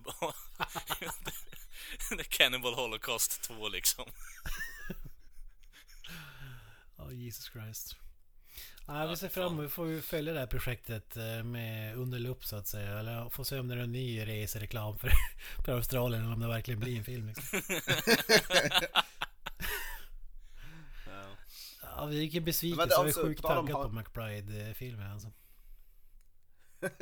Cannibal 2.28 2.74
Holocaust 2.74 3.42
2 3.42 3.68
liksom. 3.68 4.04
Ja, 6.96 7.12
Jesus 7.12 7.50
Christ. 7.52 7.96
Ja, 8.86 9.06
vi 9.06 9.16
ser 9.16 9.28
fram 9.28 9.52
emot, 9.52 9.64
vi 9.64 9.68
får 9.68 9.88
ju 9.88 10.02
följa 10.02 10.32
det 10.32 10.38
här 10.40 10.46
projektet 10.46 11.16
eh, 11.16 11.42
med 11.42 11.96
under 11.96 12.18
lupp 12.18 12.44
så 12.44 12.56
att 12.56 12.68
säga. 12.68 12.98
Eller 12.98 13.28
få 13.28 13.44
se 13.44 13.58
om 13.58 13.68
det 13.68 13.74
är 13.74 13.78
en 13.78 13.92
ny 13.92 14.26
resereklam 14.26 14.98
för, 14.98 15.10
för 15.64 15.72
Australien 15.72 16.22
eller 16.22 16.34
om 16.34 16.40
det 16.40 16.48
verkligen 16.48 16.80
blir 16.80 16.98
en 16.98 17.04
film. 17.04 17.26
Liksom. 17.26 17.62
Ja. 21.98 22.06
Vilken 22.06 22.40
Men 22.40 22.44
besvikelse. 22.44 22.86
det 22.86 22.94
är 22.94 22.98
Jag 22.98 23.04
är 23.04 23.10
också- 23.10 23.22
sjukt 23.22 23.42
taggad 23.42 23.82
på 23.82 23.88
McBride-filmen 23.88 25.12
alltså. 25.12 25.32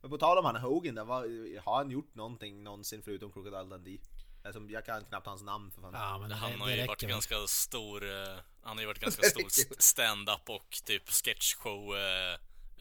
Men 0.00 0.10
på 0.10 0.18
tal 0.18 0.38
om 0.38 0.44
han 0.44 0.56
Hogan 0.56 0.94
där, 0.94 1.04
vad, 1.04 1.22
har 1.64 1.76
han 1.76 1.90
gjort 1.90 2.14
någonting 2.14 2.62
någonsin 2.62 3.02
förutom 3.02 3.32
Crocodile 3.32 3.64
Dundee? 3.64 3.98
Alltså, 4.44 4.60
jag 4.62 4.84
kan 4.84 5.04
knappt 5.04 5.26
hans 5.26 5.42
namn 5.42 5.70
för 5.70 5.80
fan. 5.82 5.92
Ja, 5.94 6.18
men 6.18 6.28
det, 6.28 6.34
Han 6.34 6.60
har 6.60 6.70
ju 6.70 6.86
varit 6.86 7.00
ganska 7.00 7.34
stor, 7.46 8.04
eh, 8.04 8.36
han 8.62 8.76
har 8.76 8.80
ju 8.80 8.86
varit 8.86 8.98
ganska 9.06 9.22
stor 9.22 9.48
stand-up 9.82 10.50
och 10.50 10.70
typ 10.84 11.08
sketchshow 11.08 11.96
eh, 11.96 12.32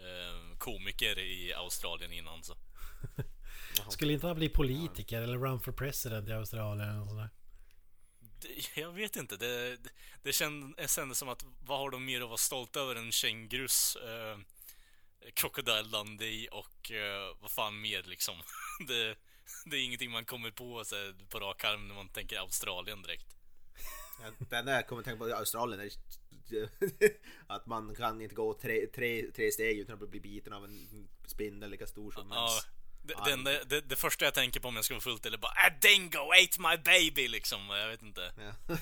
eh, 0.08 0.58
komiker 0.58 1.19
i 1.19 1.53
Australien 1.53 2.12
innan 2.12 2.43
så. 2.43 2.56
Skulle 3.89 4.13
inte 4.13 4.27
han 4.27 4.36
bli 4.36 4.49
politiker 4.49 5.21
eller 5.21 5.38
run 5.38 5.60
for 5.60 5.71
president 5.71 6.30
i 6.30 6.34
Australien 6.34 6.89
eller 6.89 7.06
sådär? 7.06 7.30
Jag 8.76 8.91
vet 8.91 9.15
inte, 9.15 9.38
det, 9.38 9.78
det, 9.78 9.89
det 10.23 10.32
känd- 10.32 10.89
kändes 10.89 11.17
som 11.17 11.30
att 11.30 11.45
vad 11.65 11.80
har 11.80 11.89
de 11.91 12.06
mer 12.06 12.21
att 12.21 12.28
vara 12.28 12.38
stolta 12.38 12.80
över 12.80 12.95
än 12.95 13.12
kängurus, 13.12 13.95
eh, 13.95 14.38
Crocodile 15.34 15.84
Dundee 15.91 16.47
och 16.47 16.91
eh, 16.91 17.36
vad 17.41 17.52
fan 17.52 17.82
mer 17.82 18.04
liksom. 18.04 18.36
det, 18.88 19.15
det 19.65 19.78
är 19.78 19.84
ingenting 19.84 20.12
man 20.12 20.26
kommer 20.26 20.52
på 20.52 20.86
så, 20.86 20.95
här, 20.95 21.15
på 21.30 21.39
rak 21.39 21.63
arm 21.63 21.88
när 21.88 21.95
man 21.95 22.10
tänker 22.10 22.38
Australien 22.38 23.02
direkt. 23.02 23.36
Ja, 24.21 24.32
Det 24.50 24.56
enda 24.58 24.71
jag 24.71 24.88
kommer 24.88 25.04
tänka 25.04 25.17
på 25.19 25.30
i 25.30 25.34
Australien 25.34 25.80
är 25.80 25.89
att 27.47 27.65
man 27.65 27.95
kan 27.95 28.21
inte 28.21 28.36
gå 28.36 28.54
tre, 28.54 28.88
tre, 28.88 29.32
tre 29.36 29.52
steg 29.52 29.80
utan 29.80 30.04
att 30.04 30.10
bli 30.10 30.19
biten 30.19 30.54
av 30.54 30.63
en 30.65 31.08
spindel 31.26 31.69
lika 31.71 31.88
stor 31.88 32.12
som 32.12 32.32
Ja, 32.32 32.50
ens. 32.50 32.67
Det, 33.08 33.13
Ja, 33.17 33.36
det, 33.36 33.70
det, 33.70 33.82
det 33.82 33.96
första 33.96 34.26
jag 34.26 34.34
tänker 34.34 34.60
på 34.60 34.67
om 34.67 34.76
jag 34.76 34.86
ska 34.86 34.93
vara 34.93 35.02
fullt 35.02 35.26
är 35.26 35.38
bara 35.38 35.52
A 35.52 35.70
dingo 35.82 36.32
ate 36.43 36.62
my 36.62 36.78
baby 36.84 37.28
liksom, 37.28 37.70
jag 37.70 37.88
vet 37.88 38.02
inte. 38.02 38.32
Ja. 38.38 38.78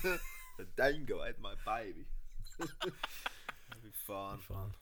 The 0.56 0.62
dango 0.82 1.20
ate 1.20 1.40
my 1.40 1.64
baby. 1.64 2.04
Fy 3.82 3.92
fan. 4.06 4.42
Fan. 4.42 4.72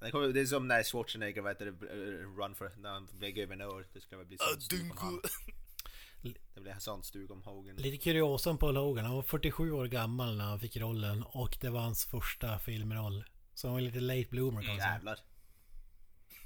Det, 0.00 0.10
kommer, 0.10 0.28
det 0.28 0.40
är 0.40 0.46
som 0.46 0.68
när 0.68 0.82
Schwarzenegger 0.82 1.42
vet 1.42 1.58
du, 1.58 1.70
run 2.38 2.54
for 2.54 2.72
när 2.76 2.90
han 2.90 3.08
blev 3.12 3.30
guvernör. 3.30 3.86
Det 3.92 4.00
ska 4.00 4.16
väl 4.16 4.26
bli 4.26 4.38
sånt 4.38 4.62
stuk 4.62 4.90
om 4.90 4.98
han. 4.98 5.20
Det 6.54 6.60
blir 6.60 6.76
sånt 6.78 7.04
stuk 7.04 7.30
om 7.30 7.42
Hogan. 7.42 7.76
Lite 7.76 8.04
kuriosa 8.04 8.56
på 8.56 8.72
Logan. 8.72 9.04
Han 9.04 9.14
var 9.14 9.22
47 9.22 9.72
år 9.72 9.86
gammal 9.86 10.36
när 10.36 10.44
han 10.44 10.60
fick 10.60 10.76
rollen 10.76 11.22
och 11.22 11.58
det 11.60 11.70
var 11.70 11.80
hans 11.80 12.04
första 12.04 12.58
filmroll. 12.58 13.24
Så 13.54 13.66
han 13.66 13.74
var 13.74 13.80
lite 13.80 14.00
late 14.00 14.28
bloomer 14.30 14.62
kan 14.62 14.70
man 14.70 14.80
säga. 14.80 14.92
Jävlar. 14.92 15.18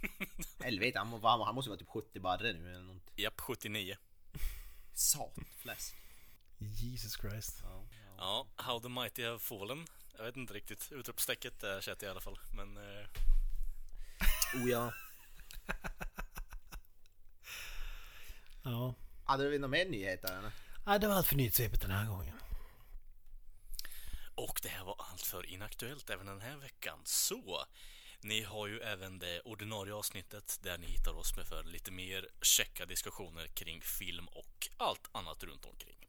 Helvete, 0.64 0.98
han, 0.98 1.08
må- 1.08 1.28
han, 1.28 1.40
han 1.40 1.54
måste 1.54 1.70
vara 1.70 1.78
typ 1.78 1.88
70 1.88 2.20
barre 2.20 2.52
nu 2.52 2.70
eller 2.74 2.84
nånt. 2.84 3.10
Japp, 3.16 3.40
79. 3.40 3.96
Satfläsk. 4.94 5.94
Jesus 6.58 7.16
Christ. 7.20 7.60
Ja, 7.62 7.84
ja. 7.90 8.14
Ja, 8.18 8.62
How 8.62 8.80
the 8.80 8.88
Mighty 8.88 9.24
Have 9.24 9.38
Fallen. 9.38 9.86
Jag 10.16 10.24
vet 10.24 10.36
inte 10.36 10.54
riktigt. 10.54 10.88
Utropstecket 10.92 11.62
är 11.62 11.80
känt 11.80 12.02
i 12.02 12.06
alla 12.06 12.20
fall. 12.20 12.38
Men 12.52 12.76
eh, 12.76 13.06
Oh 14.54 14.70
ja. 14.70 14.92
Ja. 18.62 18.94
Hade 19.24 19.48
vi 19.48 19.58
några 19.58 19.68
mer 19.70 19.86
nyheter 19.86 20.38
eller? 20.38 20.50
ja, 20.86 20.98
det 20.98 21.08
var 21.08 21.14
allt 21.14 21.26
för 21.26 21.36
nyhetssvepet 21.36 21.80
den 21.80 21.90
här 21.90 22.06
gången. 22.06 22.34
Och 24.34 24.60
det 24.62 24.68
här 24.68 24.84
var 24.84 24.96
allt 25.10 25.22
för 25.22 25.46
Inaktuellt 25.46 26.10
även 26.10 26.26
den 26.26 26.40
här 26.40 26.56
veckan. 26.56 26.98
Så, 27.04 27.64
ni 28.20 28.42
har 28.42 28.66
ju 28.66 28.80
även 28.80 29.18
det 29.18 29.40
ordinarie 29.40 29.94
avsnittet 29.94 30.58
där 30.62 30.78
ni 30.78 30.86
hittar 30.86 31.12
oss 31.12 31.36
med 31.36 31.46
för 31.46 31.64
lite 31.64 31.90
mer 31.90 32.28
checka 32.42 32.86
diskussioner 32.86 33.46
kring 33.46 33.82
film 33.82 34.28
och 34.28 34.68
allt 34.76 35.08
annat 35.12 35.42
runt 35.42 35.64
omkring. 35.64 36.08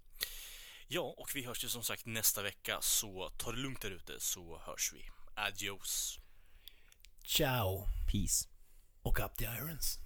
Ja, 0.87 1.13
och 1.17 1.31
vi 1.35 1.45
hörs 1.45 1.63
ju 1.63 1.69
som 1.69 1.83
sagt 1.83 2.05
nästa 2.05 2.41
vecka, 2.41 2.77
så 2.81 3.29
ta 3.37 3.51
det 3.51 3.57
lugnt 3.57 3.81
där 3.81 3.91
ute 3.91 4.19
så 4.19 4.59
hörs 4.59 4.93
vi. 4.93 5.09
Adios! 5.35 6.19
Ciao. 7.25 7.85
Peace. 8.11 8.47
Och 9.01 9.19
up 9.19 9.37
the 9.37 9.45
irons. 9.45 9.99